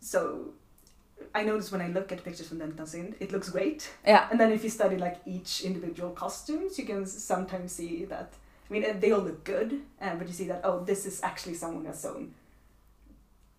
so 0.00 0.52
I 1.34 1.44
notice 1.44 1.72
when 1.72 1.80
I 1.80 1.88
look 1.88 2.12
at 2.12 2.22
pictures 2.24 2.48
from 2.48 2.58
Den 2.58 2.70
utan 2.72 2.86
synd 2.86 3.14
it 3.20 3.32
looks 3.32 3.48
great. 3.50 3.90
yeah. 4.06 4.28
And 4.30 4.38
then 4.40 4.52
if 4.52 4.62
you 4.64 4.70
study 4.70 4.96
like 4.96 5.16
each 5.26 5.62
individual 5.62 6.10
costumes, 6.10 6.78
you 6.78 6.84
can 6.84 7.06
sometimes 7.06 7.72
see 7.72 8.04
that. 8.06 8.32
I 8.68 8.72
mean, 8.72 8.84
uh, 8.84 8.94
they 9.00 9.12
all 9.12 9.20
look 9.22 9.44
good, 9.44 9.80
uh, 10.00 10.14
but 10.16 10.26
you 10.26 10.34
see 10.34 10.48
that 10.48 10.60
oh, 10.64 10.84
this 10.84 11.06
is 11.06 11.20
actually 11.22 11.54
someone 11.54 11.82
who 11.82 11.88
has 11.88 12.00
sewn. 12.00 12.34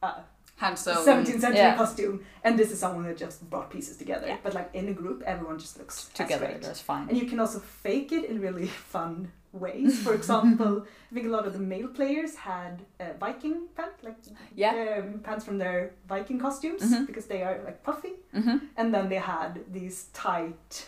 Uh, 0.02 0.22
Hand 0.58 0.78
sewn. 0.78 0.98
17th 1.06 1.42
century 1.42 1.58
Yeah. 1.58 1.76
costume, 1.76 2.24
and 2.44 2.58
this 2.60 2.72
is 2.72 2.80
someone 2.80 3.04
that 3.06 3.18
just 3.18 3.50
brought 3.50 3.70
pieces 3.72 3.98
together. 3.98 4.28
Yeah. 4.28 4.38
But 4.44 4.54
like 4.54 4.70
in 4.74 4.88
a 4.90 4.94
group, 4.94 5.24
everyone 5.26 5.58
just 5.60 5.78
looks 5.80 6.10
Together, 6.14 6.58
that's 6.62 6.80
fine. 6.82 7.10
And 7.10 7.18
you 7.18 7.26
can 7.28 7.40
also 7.40 7.60
fake 7.60 8.12
it 8.12 8.26
in 8.26 8.40
really 8.40 8.68
fun 8.96 9.32
ways. 9.54 10.02
For 10.04 10.14
example, 10.14 10.86
I 11.12 11.14
think 11.14 11.28
a 11.28 11.30
lot 11.30 11.46
of 11.48 11.54
the 11.54 11.60
male 11.60 11.88
players 11.88 12.36
had 12.36 12.82
uh, 13.00 13.06
Viking 13.20 13.68
pants, 13.76 14.04
like 14.04 14.18
Yeah. 14.56 14.74
um, 15.04 15.20
pants 15.20 15.46
from 15.46 15.58
their 15.60 15.92
Viking 16.10 16.40
costumes, 16.40 16.82
Mhm. 16.82 17.06
because 17.08 17.28
they 17.28 17.44
are 17.44 17.60
like 17.64 17.84
puffy. 17.84 18.14
Mm-hmm. 18.36 18.58
And 18.78 18.94
then 18.94 19.10
they 19.10 19.20
had 19.20 19.60
these 19.72 20.06
tight 20.14 20.88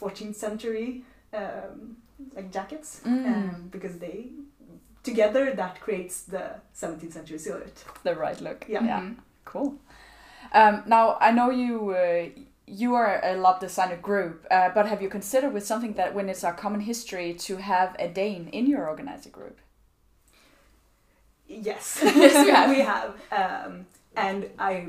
14th 0.00 0.36
century 0.36 1.02
um, 1.32 1.96
like 2.36 2.52
jackets, 2.52 3.00
Mm. 3.04 3.26
um, 3.26 3.68
because 3.70 3.98
they 3.98 4.30
together 5.02 5.52
that 5.54 5.80
creates 5.80 6.22
the 6.22 6.44
17th 6.72 7.12
century 7.12 7.38
silhouette. 7.38 7.84
The 8.04 8.14
right 8.14 8.40
look. 8.40 8.64
Yeah. 8.68 8.84
yeah. 8.84 9.00
Mhm. 9.00 9.16
Cool. 9.44 9.74
Um, 10.52 10.82
now 10.86 11.18
I 11.20 11.32
know 11.32 11.50
you. 11.50 11.90
Uh, 11.90 12.28
you 12.66 12.94
are 12.94 13.20
a 13.22 13.34
LARP 13.36 13.60
designer 13.60 13.96
group, 13.96 14.46
uh, 14.50 14.70
but 14.74 14.86
have 14.86 15.02
you 15.02 15.08
considered 15.08 15.52
with 15.52 15.66
something 15.66 15.94
that 15.94 16.14
when 16.14 16.28
it's 16.28 16.44
our 16.44 16.54
common 16.54 16.80
history 16.80 17.34
to 17.34 17.56
have 17.56 17.94
a 17.98 18.08
Dane 18.08 18.48
in 18.48 18.66
your 18.66 18.88
organizer 18.88 19.30
group? 19.30 19.58
Yes, 21.46 22.00
Yes, 22.02 22.44
we 22.44 22.50
have. 22.50 22.70
we 22.70 22.80
have, 22.80 23.14
um, 23.30 23.86
and 24.16 24.48
I, 24.58 24.88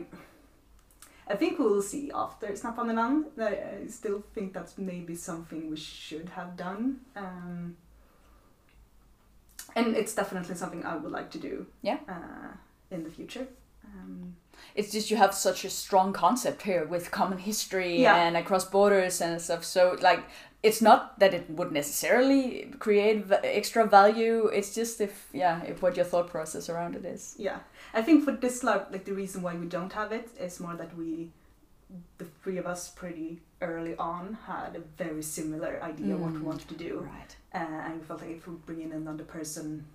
I 1.28 1.36
think 1.36 1.60
we'll 1.60 1.82
see 1.82 2.12
after 2.14 2.48
Snaphaneland. 2.48 3.26
I 3.40 3.84
I 3.84 3.88
still 3.88 4.24
think 4.34 4.54
that's 4.54 4.78
maybe 4.78 5.16
something 5.16 5.70
we 5.70 5.76
should 5.78 6.30
have 6.30 6.56
done, 6.56 7.02
um, 7.16 7.76
and 9.76 9.96
it's 9.96 10.16
definitely 10.16 10.56
something 10.56 10.86
I 10.86 10.96
would 10.96 11.12
like 11.12 11.30
to 11.32 11.40
do. 11.40 11.66
Yeah. 11.82 11.98
Uh, 12.08 12.54
in 12.92 13.04
the 13.04 13.10
future. 13.10 13.48
Um, 13.86 14.36
It's 14.76 14.92
just 14.92 15.10
you 15.12 15.18
have 15.18 15.34
such 15.34 15.64
a 15.66 15.70
strong 15.70 16.14
concept 16.14 16.62
here 16.64 16.86
with 16.86 17.10
common 17.12 17.38
history 17.38 18.02
Yeah. 18.02 18.16
and 18.28 18.36
across 18.38 18.66
borders 18.66 19.22
and 19.22 19.42
stuff. 19.42 19.64
So 19.64 19.96
like, 20.02 20.24
it's 20.64 20.82
not 20.82 21.18
that 21.20 21.34
it 21.34 21.50
would 21.50 21.72
necessarily 21.72 22.74
create 22.80 23.26
v- 23.26 23.36
extra 23.60 23.86
value. 23.86 24.48
It's 24.48 24.76
just 24.76 25.00
if 25.02 25.30
yeah, 25.34 25.64
if 25.64 25.82
what 25.82 25.96
your 25.96 26.06
thought 26.06 26.30
process 26.30 26.70
around 26.70 26.96
it 26.96 27.06
is. 27.06 27.36
yeah, 27.38 27.60
I 27.94 28.02
think 28.02 28.24
for 28.26 28.32
this 28.34 28.64
LARP, 28.64 28.92
like 28.92 29.06
the 29.06 29.14
reason 29.14 29.42
why 29.44 29.56
we 29.56 29.68
don't 29.68 29.94
have 29.94 30.12
it 30.12 30.28
is 30.40 30.60
more 30.60 30.76
that 30.76 30.92
we, 30.98 31.30
the 32.18 32.26
three 32.44 32.58
of 32.60 32.66
us, 32.66 32.90
pretty 32.90 33.40
early 33.62 33.96
on 33.98 34.38
had 34.48 34.76
a 34.76 35.04
very 35.04 35.24
similar 35.24 35.80
idea 35.84 36.18
what 36.18 36.32
we 36.34 36.40
Mm. 36.40 36.44
wanted 36.50 36.68
to 36.68 36.76
do. 36.88 37.00
Right. 37.18 37.36
Uh, 37.54 37.86
and 37.86 37.94
we 38.00 38.06
felt 38.08 38.22
like 38.22 38.32
if 38.38 38.48
we 38.48 38.56
bring 38.66 38.82
in 38.82 38.92
another 38.92 39.24
person, 39.24 39.86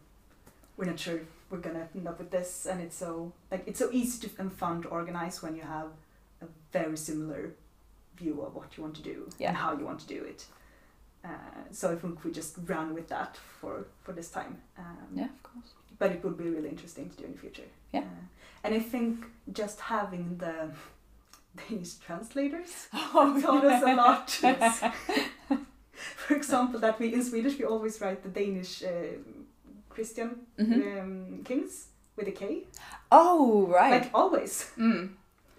we're 0.77 0.87
not 0.91 0.99
sure 1.01 1.21
we're 1.51 1.59
gonna 1.59 1.89
end 1.95 2.07
up 2.09 2.19
with 2.19 2.31
this. 2.31 2.67
And 2.67 2.81
it's 2.81 2.97
so 2.97 3.33
like 3.51 3.63
it's 3.67 3.79
so 3.79 3.89
easy 3.93 4.29
to 4.29 4.41
and 4.41 4.53
fun 4.53 4.83
to 4.83 4.89
organize 4.89 5.43
when 5.43 5.55
you 5.57 5.63
have 5.63 5.89
a 6.43 6.47
very 6.73 6.97
similar 6.97 7.51
view 8.17 8.41
of 8.43 8.55
what 8.55 8.77
you 8.77 8.83
want 8.83 8.97
to 8.97 9.03
do 9.03 9.29
Yeah. 9.39 9.49
and 9.49 9.57
how 9.57 9.77
you 9.79 9.85
want 9.85 10.01
to 10.01 10.07
do 10.07 10.23
it. 10.25 10.47
Uh, 11.25 11.29
so 11.71 11.93
I 11.93 11.97
think 11.97 12.25
we 12.25 12.31
just 12.33 12.57
ran 12.67 12.95
with 12.95 13.09
that 13.09 13.37
for 13.61 13.87
for 14.03 14.13
this 14.13 14.31
time. 14.31 14.61
Um, 14.79 15.09
Yeah, 15.15 15.25
of 15.27 15.43
course. 15.43 15.71
But 15.99 16.13
it 16.13 16.25
would 16.25 16.39
be 16.39 16.49
really 16.49 16.69
interesting 16.71 17.11
to 17.11 17.17
do 17.17 17.25
in 17.25 17.33
the 17.33 17.39
future. 17.39 17.69
Yeah. 17.93 18.01
Uh, 18.01 18.25
and 18.65 18.75
I 18.75 18.79
think 18.81 19.25
just 19.53 19.81
having 19.81 20.39
the 20.39 20.71
Danish 21.69 21.95
translators 22.07 22.89
Oh, 22.95 23.39
taught 23.43 23.65
us 23.65 23.83
a 23.83 23.95
lot. 23.95 24.31
For 26.17 26.35
example, 26.37 26.81
that 26.81 26.99
we 26.99 27.13
in 27.13 27.23
Swedish 27.23 27.59
we 27.59 27.65
always 27.65 28.01
write 28.01 28.23
the 28.23 28.29
Danish 28.31 28.83
uh, 28.83 29.19
Christian 29.91 30.47
Mhm. 30.59 31.01
um, 31.03 31.45
kings 31.45 31.89
with 32.17 32.29
a 32.29 32.33
K, 32.33 32.67
Oh, 33.13 33.67
right. 33.69 33.91
like 34.03 34.11
always. 34.15 34.71
Mm. 34.79 35.15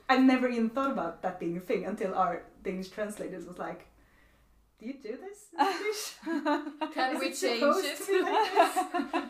I 0.09 0.17
never 0.17 0.47
even 0.49 0.69
thought 0.69 0.91
about 0.91 1.21
that 1.21 1.39
being 1.39 1.57
a 1.57 1.59
thing 1.61 1.85
until 1.85 2.13
our 2.15 2.43
Danish 2.63 2.89
translators 2.89 3.45
was 3.45 3.57
like, 3.57 3.87
"Do 4.79 4.85
you 4.87 4.93
do 4.93 5.17
this 5.25 5.39
in 5.53 5.59
English? 5.67 6.03
Can 6.93 7.19
we 7.19 7.27
it 7.27 7.35
change 7.35 7.85
it? 7.85 7.97
to 7.97 8.05
be 8.07 8.21
like 8.21 8.51
this?" 8.53 9.21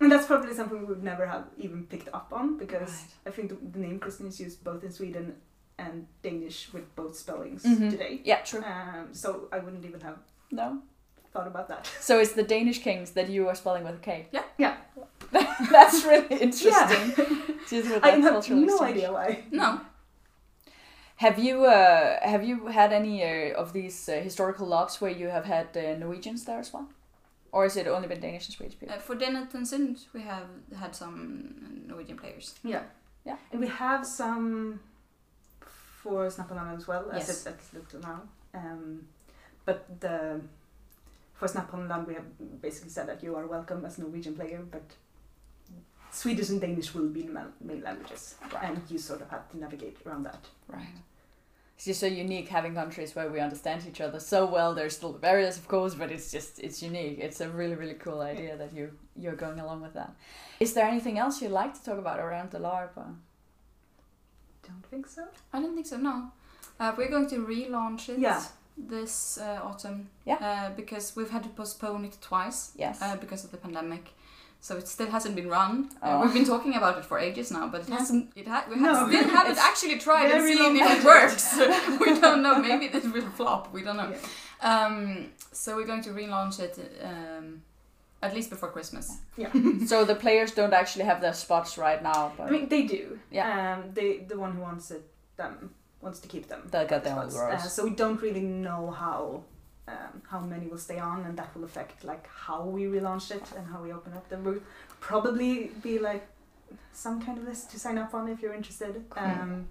And 0.00 0.10
that's 0.12 0.26
probably 0.26 0.54
something 0.54 0.78
we 0.80 0.84
would 0.86 1.02
never 1.04 1.24
have 1.26 1.44
even 1.56 1.86
picked 1.86 2.08
up 2.12 2.32
on 2.32 2.56
because 2.56 2.90
Right. 2.90 3.28
I 3.28 3.30
think 3.30 3.48
the, 3.50 3.56
the 3.72 3.78
name 3.78 3.98
Christian 4.00 4.26
is 4.26 4.40
used 4.40 4.62
both 4.64 4.82
in 4.84 4.90
Sweden 4.92 5.36
and 5.78 6.06
Danish 6.22 6.72
with 6.72 6.86
both 6.96 7.16
spellings 7.16 7.62
Mhm. 7.64 7.90
today. 7.90 8.20
Yeah, 8.24 8.40
true. 8.42 8.62
Um, 8.62 9.12
so 9.12 9.48
I 9.52 9.58
wouldn't 9.60 9.84
even 9.84 10.00
have 10.00 10.18
No. 10.50 10.82
Thought 11.34 11.48
about 11.48 11.68
that. 11.68 11.86
So 12.00 12.18
it's 12.20 12.32
the 12.32 12.44
Danish 12.44 12.78
kings 12.82 13.10
that 13.12 13.28
you 13.28 13.48
are 13.48 13.54
spelling 13.56 13.84
with 13.84 13.96
a 13.96 13.98
K. 13.98 14.28
Yeah. 14.32 14.44
Yeah. 14.56 14.76
That's 15.70 16.04
really 16.04 16.28
interesting. 16.40 17.12
Just 17.68 17.90
with 17.90 18.04
I 18.04 18.10
have 18.10 18.22
no 18.22 18.38
exchange. 18.38 18.70
idea 18.80 19.12
why. 19.12 19.42
No. 19.50 19.80
Have 21.16 21.38
you 21.38 21.64
uh, 21.64 22.18
have 22.22 22.44
you 22.44 22.66
had 22.68 22.92
any 22.92 23.22
uh, 23.22 23.60
of 23.60 23.72
these 23.72 24.08
uh, 24.08 24.20
historical 24.22 24.66
logs 24.66 25.00
where 25.00 25.10
you 25.10 25.28
have 25.28 25.44
had 25.44 25.68
uh, 25.76 25.96
Norwegians 25.98 26.44
there 26.44 26.58
as 26.58 26.72
well, 26.72 26.88
or 27.52 27.62
has 27.64 27.76
it 27.76 27.86
only 27.86 28.08
been 28.08 28.20
Danish 28.20 28.46
and 28.46 28.54
Swedish 28.56 28.78
people? 28.78 28.94
Uh, 28.96 29.00
for 29.00 29.14
Den 29.14 29.36
utan 29.36 29.62
synd, 29.64 30.06
we 30.12 30.22
have 30.22 30.46
had 30.78 30.94
some 30.94 31.54
Norwegian 31.86 32.16
players. 32.16 32.54
Yeah. 32.64 32.82
Yeah. 33.24 33.36
And 33.52 33.60
we 33.60 33.68
have 33.68 34.04
some 34.06 34.80
for 36.02 36.26
Snaphaneland 36.30 36.76
as 36.78 36.86
well, 36.88 37.10
as 37.12 37.28
Yes. 37.28 37.46
it, 37.46 37.48
as 37.48 37.54
it 37.72 37.74
looks 37.78 37.94
now. 38.06 38.22
Um, 38.52 39.06
but 39.64 39.78
the 40.00 40.40
for 41.34 41.48
Snaphaneland 41.48 42.06
we 42.06 42.14
have 42.14 42.60
basically 42.62 42.90
said 42.90 43.06
that 43.08 43.22
you 43.22 43.34
are 43.36 43.46
welcome 43.46 43.84
as 43.84 43.98
a 43.98 44.02
Norwegian 44.02 44.34
player, 44.34 44.62
but 44.70 44.82
Swedish 46.10 46.48
and 46.50 46.60
Danish 46.60 46.94
will 46.94 47.08
be 47.08 47.22
the 47.22 47.44
main 47.60 47.82
languages, 47.82 48.36
Right. 48.52 48.64
and 48.70 48.80
you 48.88 48.98
sort 48.98 49.20
of 49.20 49.30
have 49.30 49.50
to 49.50 49.58
navigate 49.58 49.98
around 50.06 50.22
that. 50.24 50.46
Right. 50.68 50.94
It's 51.76 51.86
just 51.86 51.98
so 51.98 52.06
unique 52.06 52.48
having 52.48 52.74
countries 52.74 53.16
where 53.16 53.28
we 53.28 53.40
understand 53.40 53.84
each 53.88 54.00
other 54.00 54.20
so 54.20 54.46
well. 54.46 54.74
There's 54.76 54.96
still 54.96 55.12
barriers, 55.12 55.56
of 55.58 55.66
course, 55.66 55.96
but 55.96 56.12
it's 56.12 56.30
just 56.30 56.60
it's 56.60 56.80
unique. 56.82 57.18
It's 57.18 57.40
a 57.40 57.48
really 57.50 57.74
really 57.74 57.94
cool 57.94 58.20
idea 58.20 58.56
that 58.56 58.72
you 58.72 58.92
you're 59.16 59.34
going 59.34 59.58
along 59.58 59.82
with 59.82 59.92
that. 59.94 60.14
Is 60.60 60.72
there 60.74 60.86
anything 60.86 61.18
else 61.18 61.42
you'd 61.42 61.50
like 61.50 61.74
to 61.74 61.82
talk 61.84 61.98
about 61.98 62.20
around 62.20 62.52
the 62.52 62.60
LARP? 62.60 62.94
Don't 62.94 64.86
think 64.88 65.08
so. 65.08 65.24
I 65.52 65.60
don't 65.60 65.74
think 65.74 65.86
so, 65.86 65.96
no. 65.96 66.30
Uh, 66.78 66.92
we're 66.96 67.10
going 67.10 67.28
to 67.28 67.44
relaunch 67.44 68.08
it 68.08 68.18
Yeah. 68.20 68.42
This 68.76 69.38
uh, 69.38 69.60
autumn. 69.62 70.08
Yeah. 70.24 70.34
Uh, 70.40 70.70
because 70.76 71.14
we've 71.16 71.30
had 71.30 71.42
to 71.44 71.48
postpone 71.50 72.04
it 72.04 72.16
twice 72.20 72.72
Yes. 72.76 73.00
uh, 73.02 73.16
because 73.16 73.44
of 73.44 73.50
the 73.50 73.56
pandemic. 73.56 74.10
So 74.60 74.76
it 74.76 74.88
still 74.88 75.10
hasn't 75.10 75.36
been 75.36 75.48
run. 75.48 75.90
Uh, 76.02 76.06
Oh. 76.06 76.22
we've 76.22 76.32
been 76.32 76.46
talking 76.46 76.74
about 76.74 76.96
it 76.98 77.04
for 77.04 77.18
ages 77.18 77.50
now, 77.50 77.68
but 77.68 77.82
it 77.82 77.88
Yeah. 77.88 77.98
hasn't. 77.98 78.32
It 78.34 78.48
ha- 78.48 78.64
we 78.68 78.76
No, 78.76 78.94
ha- 78.94 79.06
still 79.06 79.28
haven't 79.28 79.58
actually 79.70 79.98
tried 79.98 80.30
and 80.30 80.42
seen 80.46 80.76
if 80.76 80.82
it 80.90 81.02
project. 81.02 81.04
works. 81.04 82.00
we 82.00 82.20
don't 82.24 82.42
know. 82.42 82.58
Maybe 82.58 82.88
this 82.88 83.04
will 83.04 83.28
flop. 83.36 83.72
We 83.74 83.82
don't 83.82 83.96
know. 83.98 84.10
Yeah. 84.10 84.84
Um, 84.86 85.32
so 85.52 85.76
we're 85.76 85.86
going 85.86 86.02
to 86.04 86.10
relaunch 86.10 86.58
it 86.60 86.78
um, 87.02 87.62
at 88.22 88.34
least 88.34 88.48
before 88.48 88.70
Christmas. 88.70 89.18
Yeah. 89.36 89.52
so 89.86 90.04
the 90.06 90.14
players 90.14 90.52
don't 90.52 90.72
actually 90.72 91.04
have 91.04 91.20
their 91.20 91.34
spots 91.34 91.76
right 91.76 92.02
now, 92.02 92.32
but 92.36 92.46
I 92.46 92.50
mean, 92.50 92.68
they 92.70 92.82
do. 92.86 93.18
Yeah. 93.30 93.74
Um, 93.74 93.90
they 93.92 94.24
the 94.26 94.38
one 94.38 94.52
who 94.52 94.62
wants 94.62 94.90
it 94.90 95.02
them 95.36 95.74
wants 96.04 96.20
to 96.20 96.28
keep 96.28 96.48
them. 96.48 96.60
They'll 96.70 96.86
get 96.86 97.02
their 97.04 97.18
own 97.18 97.30
spots. 97.30 97.64
Uh, 97.64 97.68
so 97.68 97.84
we 97.84 97.90
don't 97.90 98.20
really 98.26 98.42
know 98.66 98.90
how 98.90 99.42
um, 99.88 100.22
how 100.30 100.40
many 100.40 100.66
will 100.68 100.78
stay 100.88 100.98
on, 100.98 101.24
and 101.26 101.36
that 101.38 101.54
will 101.54 101.64
affect 101.64 102.04
like 102.04 102.26
how 102.46 102.60
we 102.64 102.82
relaunch 102.84 103.30
it 103.30 103.46
and 103.56 103.66
how 103.66 103.82
we 103.82 103.92
open 103.92 104.12
up. 104.14 104.28
There 104.28 104.38
will 104.38 104.60
probably 105.00 105.70
be 105.82 105.98
like 105.98 106.26
some 106.92 107.20
kind 107.20 107.36
of 107.38 107.44
list 107.44 107.70
to 107.72 107.78
sign 107.78 107.98
up 107.98 108.14
on 108.14 108.28
if 108.28 108.40
you're 108.42 108.54
interested. 108.54 109.04
Um, 109.16 109.66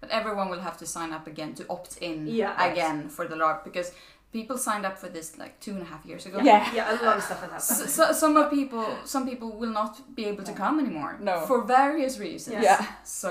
But 0.00 0.10
everyone 0.10 0.48
will 0.50 0.60
have 0.68 0.76
to 0.78 0.86
sign 0.86 1.10
up 1.12 1.26
again 1.26 1.54
to 1.54 1.62
opt 1.70 1.92
in 2.08 2.26
Yeah. 2.26 2.52
again 2.70 3.08
for 3.08 3.24
the 3.26 3.34
LARP 3.42 3.64
because 3.64 3.88
people 4.30 4.56
signed 4.58 4.84
up 4.88 4.96
for 4.98 5.08
this 5.08 5.38
like 5.38 5.54
two 5.64 5.72
and 5.76 5.82
a 5.82 5.88
half 5.92 6.04
years 6.04 6.26
ago. 6.26 6.38
Yeah. 6.42 6.74
yeah, 6.74 6.92
a 6.92 6.96
lot 7.06 7.16
of 7.16 7.22
stuff 7.28 7.40
has 7.40 7.50
happened. 7.50 7.90
So, 7.90 8.06
so 8.08 8.12
some 8.12 8.36
of 8.36 8.50
people, 8.50 8.84
some 9.04 9.24
people 9.30 9.48
will 9.60 9.72
not 9.80 9.92
be 10.14 10.24
able 10.26 10.44
to 10.44 10.52
come 10.52 10.78
anymore. 10.84 11.12
No. 11.20 11.40
For 11.46 11.58
various 11.62 12.18
reasons. 12.18 12.54
Yes. 12.56 12.64
Yeah. 12.64 12.86
So, 13.04 13.30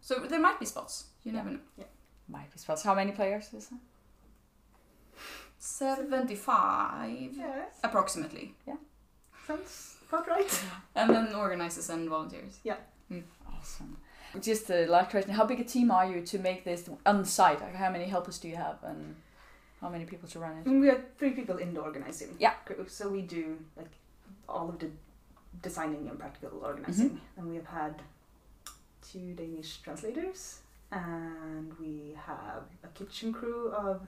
so 0.00 0.12
there 0.30 0.40
might 0.40 0.58
be 0.58 0.66
spots. 0.66 0.94
You 1.26 1.32
never 1.32 1.50
know. 1.50 1.58
Yeah. 1.76 1.84
might 2.28 2.50
be 2.52 2.58
spots. 2.58 2.82
How 2.84 2.94
many 2.94 3.12
players 3.12 3.52
is 3.52 3.66
that? 3.68 3.78
Seventy-five, 5.58 7.30
Yes, 7.36 7.80
approximately, 7.82 8.54
sounds 9.46 9.96
about 10.08 10.28
right. 10.28 10.62
and 10.94 11.10
then 11.10 11.34
organizers 11.34 11.90
and 11.90 12.08
volunteers. 12.08 12.60
Yeah. 12.62 12.76
Mm. 13.10 13.22
Awesome. 13.58 13.96
Just 14.40 14.70
a 14.70 14.86
last 14.86 15.10
question: 15.10 15.32
How 15.32 15.44
big 15.44 15.60
a 15.60 15.64
team 15.64 15.90
are 15.90 16.06
you 16.06 16.20
to 16.26 16.38
make 16.38 16.64
this 16.64 16.88
on 17.04 17.24
site? 17.24 17.60
Like, 17.60 17.74
how 17.74 17.90
many 17.90 18.04
helpers 18.04 18.38
do 18.38 18.48
you 18.48 18.56
have, 18.56 18.76
and 18.84 19.16
how 19.80 19.88
many 19.88 20.04
people 20.04 20.28
to 20.28 20.38
run 20.38 20.52
I 20.56 20.60
it? 20.70 20.80
we 20.80 20.86
have 20.88 21.02
three 21.18 21.30
people 21.30 21.56
in 21.58 21.74
the 21.74 21.80
organizing 21.80 22.36
Yeah. 22.38 22.52
crew, 22.64 22.86
so 22.88 23.08
we 23.08 23.22
do 23.22 23.58
like 23.76 23.90
all 24.48 24.68
of 24.68 24.78
the 24.78 24.90
designing 25.62 26.08
and 26.08 26.18
practical 26.18 26.50
mm-hmm. 26.50 26.66
organizing. 26.66 27.20
And 27.36 27.48
we 27.48 27.56
have 27.56 27.66
had 27.66 28.02
two 29.10 29.34
Danish 29.34 29.78
translators, 29.82 30.60
and 30.92 31.72
we 31.80 32.16
have 32.26 32.62
a 32.84 32.88
kitchen 32.88 33.32
crew 33.32 33.70
of 33.72 34.06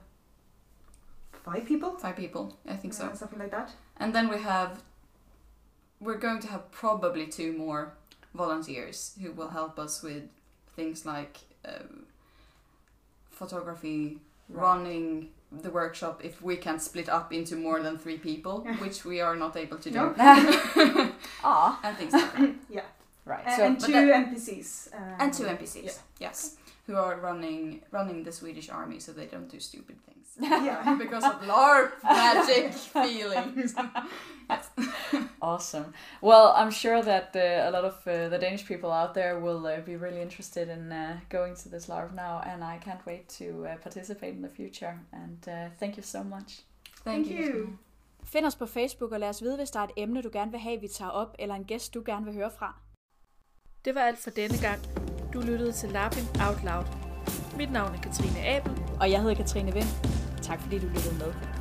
five 1.43 1.65
people. 1.65 1.91
Five 1.97 2.15
people, 2.15 2.57
I 2.67 2.75
think 2.75 2.93
so. 2.93 3.05
uh, 3.07 3.13
something 3.13 3.39
like 3.39 3.51
that. 3.51 3.71
And 3.97 4.13
then 4.13 4.29
we 4.29 4.37
have, 4.41 4.81
we're 5.99 6.17
going 6.17 6.39
to 6.41 6.47
have 6.47 6.71
probably 6.71 7.27
two 7.27 7.53
more 7.53 7.93
volunteers 8.33 9.15
who 9.21 9.31
will 9.31 9.49
help 9.49 9.77
us 9.79 10.01
with 10.03 10.23
things 10.75 11.05
like 11.05 11.39
um, 11.65 12.05
photography, 13.31 14.19
Right. 14.51 14.63
running 14.63 15.29
the 15.51 15.69
workshop 15.69 16.21
if 16.23 16.41
we 16.41 16.55
can 16.57 16.79
split 16.79 17.07
up 17.07 17.31
into 17.31 17.55
more 17.55 17.81
than 17.83 17.97
three 17.99 18.17
people, 18.17 18.61
which 18.79 19.05
we 19.05 19.21
are 19.21 19.35
not 19.35 19.55
able 19.55 19.77
to 19.77 19.91
do. 19.91 20.13
Ah, 21.43 21.79
and 21.83 21.95
things 21.97 22.13
like 22.13 22.33
that. 22.33 22.49
Yeah, 22.69 22.81
right. 23.33 23.47
Uh, 23.47 23.55
So 23.57 23.63
and 23.65 23.75
two 23.85 23.91
that- 23.91 24.27
NPCs. 24.27 24.69
Um, 24.97 25.15
And 25.21 25.29
two 25.37 25.45
NPCs, 25.55 25.83
yeah. 25.85 26.27
yes, 26.27 26.37
who 26.87 26.95
are 27.05 27.15
running 27.29 27.63
running 27.97 28.23
the 28.25 28.31
Swedish 28.31 28.69
army 28.79 28.99
so 28.99 29.11
they 29.13 29.27
don't 29.33 29.51
do 29.55 29.59
stupid 29.59 29.95
things. 30.05 30.27
Yeah. 30.67 30.97
because 31.03 31.25
of 31.31 31.35
LARP 31.53 31.91
magic 32.03 32.73
feelings. 32.95 33.75
yes. 34.49 34.63
awesome. 35.41 35.85
Well, 36.21 36.47
I'm 36.55 36.71
sure 36.71 37.01
that 37.11 37.35
uh, 37.35 37.69
a 37.69 37.71
lot 37.71 37.85
of 37.85 37.95
uh, 38.07 38.29
the 38.29 38.37
Danish 38.45 38.65
people 38.65 38.91
out 39.01 39.13
there 39.13 39.39
will 39.45 39.65
uh, 39.67 39.81
be 39.85 39.95
really 39.95 40.21
interested 40.21 40.67
in 40.69 40.91
uh, 40.91 41.19
going 41.29 41.55
to 41.63 41.69
this 41.69 41.87
LARP 41.87 42.13
now, 42.15 42.35
and 42.53 42.63
I 42.63 42.77
can't 42.85 43.05
wait 43.05 43.27
to 43.39 43.45
uh, 43.65 43.77
participate 43.83 44.33
in 44.37 44.41
the 44.41 44.49
future. 44.59 44.93
And 45.13 45.39
uh, 45.47 45.53
thank 45.79 45.97
you 45.97 46.03
so 46.03 46.19
much. 46.23 46.49
Thank, 47.03 47.27
Thank 47.27 47.39
you. 47.39 47.45
you. 47.45 47.77
Find 48.23 48.45
os 48.45 48.55
på 48.55 48.65
Facebook 48.65 49.11
og 49.11 49.19
lad 49.19 49.29
os 49.29 49.41
vide, 49.41 49.55
hvis 49.57 49.71
der 49.71 49.79
er 49.79 49.83
et 49.83 49.91
emne, 49.97 50.21
du 50.21 50.29
gerne 50.33 50.51
vil 50.51 50.59
have, 50.59 50.79
vi 50.81 50.87
tager 50.87 51.11
op, 51.11 51.35
eller 51.39 51.55
en 51.55 51.63
gæst, 51.65 51.93
du 51.93 52.01
gerne 52.05 52.25
vil 52.25 52.33
høre 52.33 52.51
fra. 52.59 52.75
Det 53.85 53.95
var 53.95 54.01
alt 54.01 54.19
for 54.19 54.29
denne 54.29 54.57
gang. 54.61 54.79
Du 55.33 55.39
lyttede 55.41 55.71
til 55.71 55.89
Lapping 55.89 56.27
Out 56.47 56.63
Loud. 56.63 56.85
Mit 57.57 57.71
navn 57.71 57.95
er 57.95 58.01
Katrine 58.01 58.39
Abel. 58.47 58.71
Og 58.99 59.11
jeg 59.11 59.21
hedder 59.21 59.35
Katrine 59.35 59.73
Vind. 59.73 59.87
Tak 60.41 60.61
fordi 60.61 60.79
du 60.79 60.87
lyttede 60.87 61.13
med. 61.13 61.58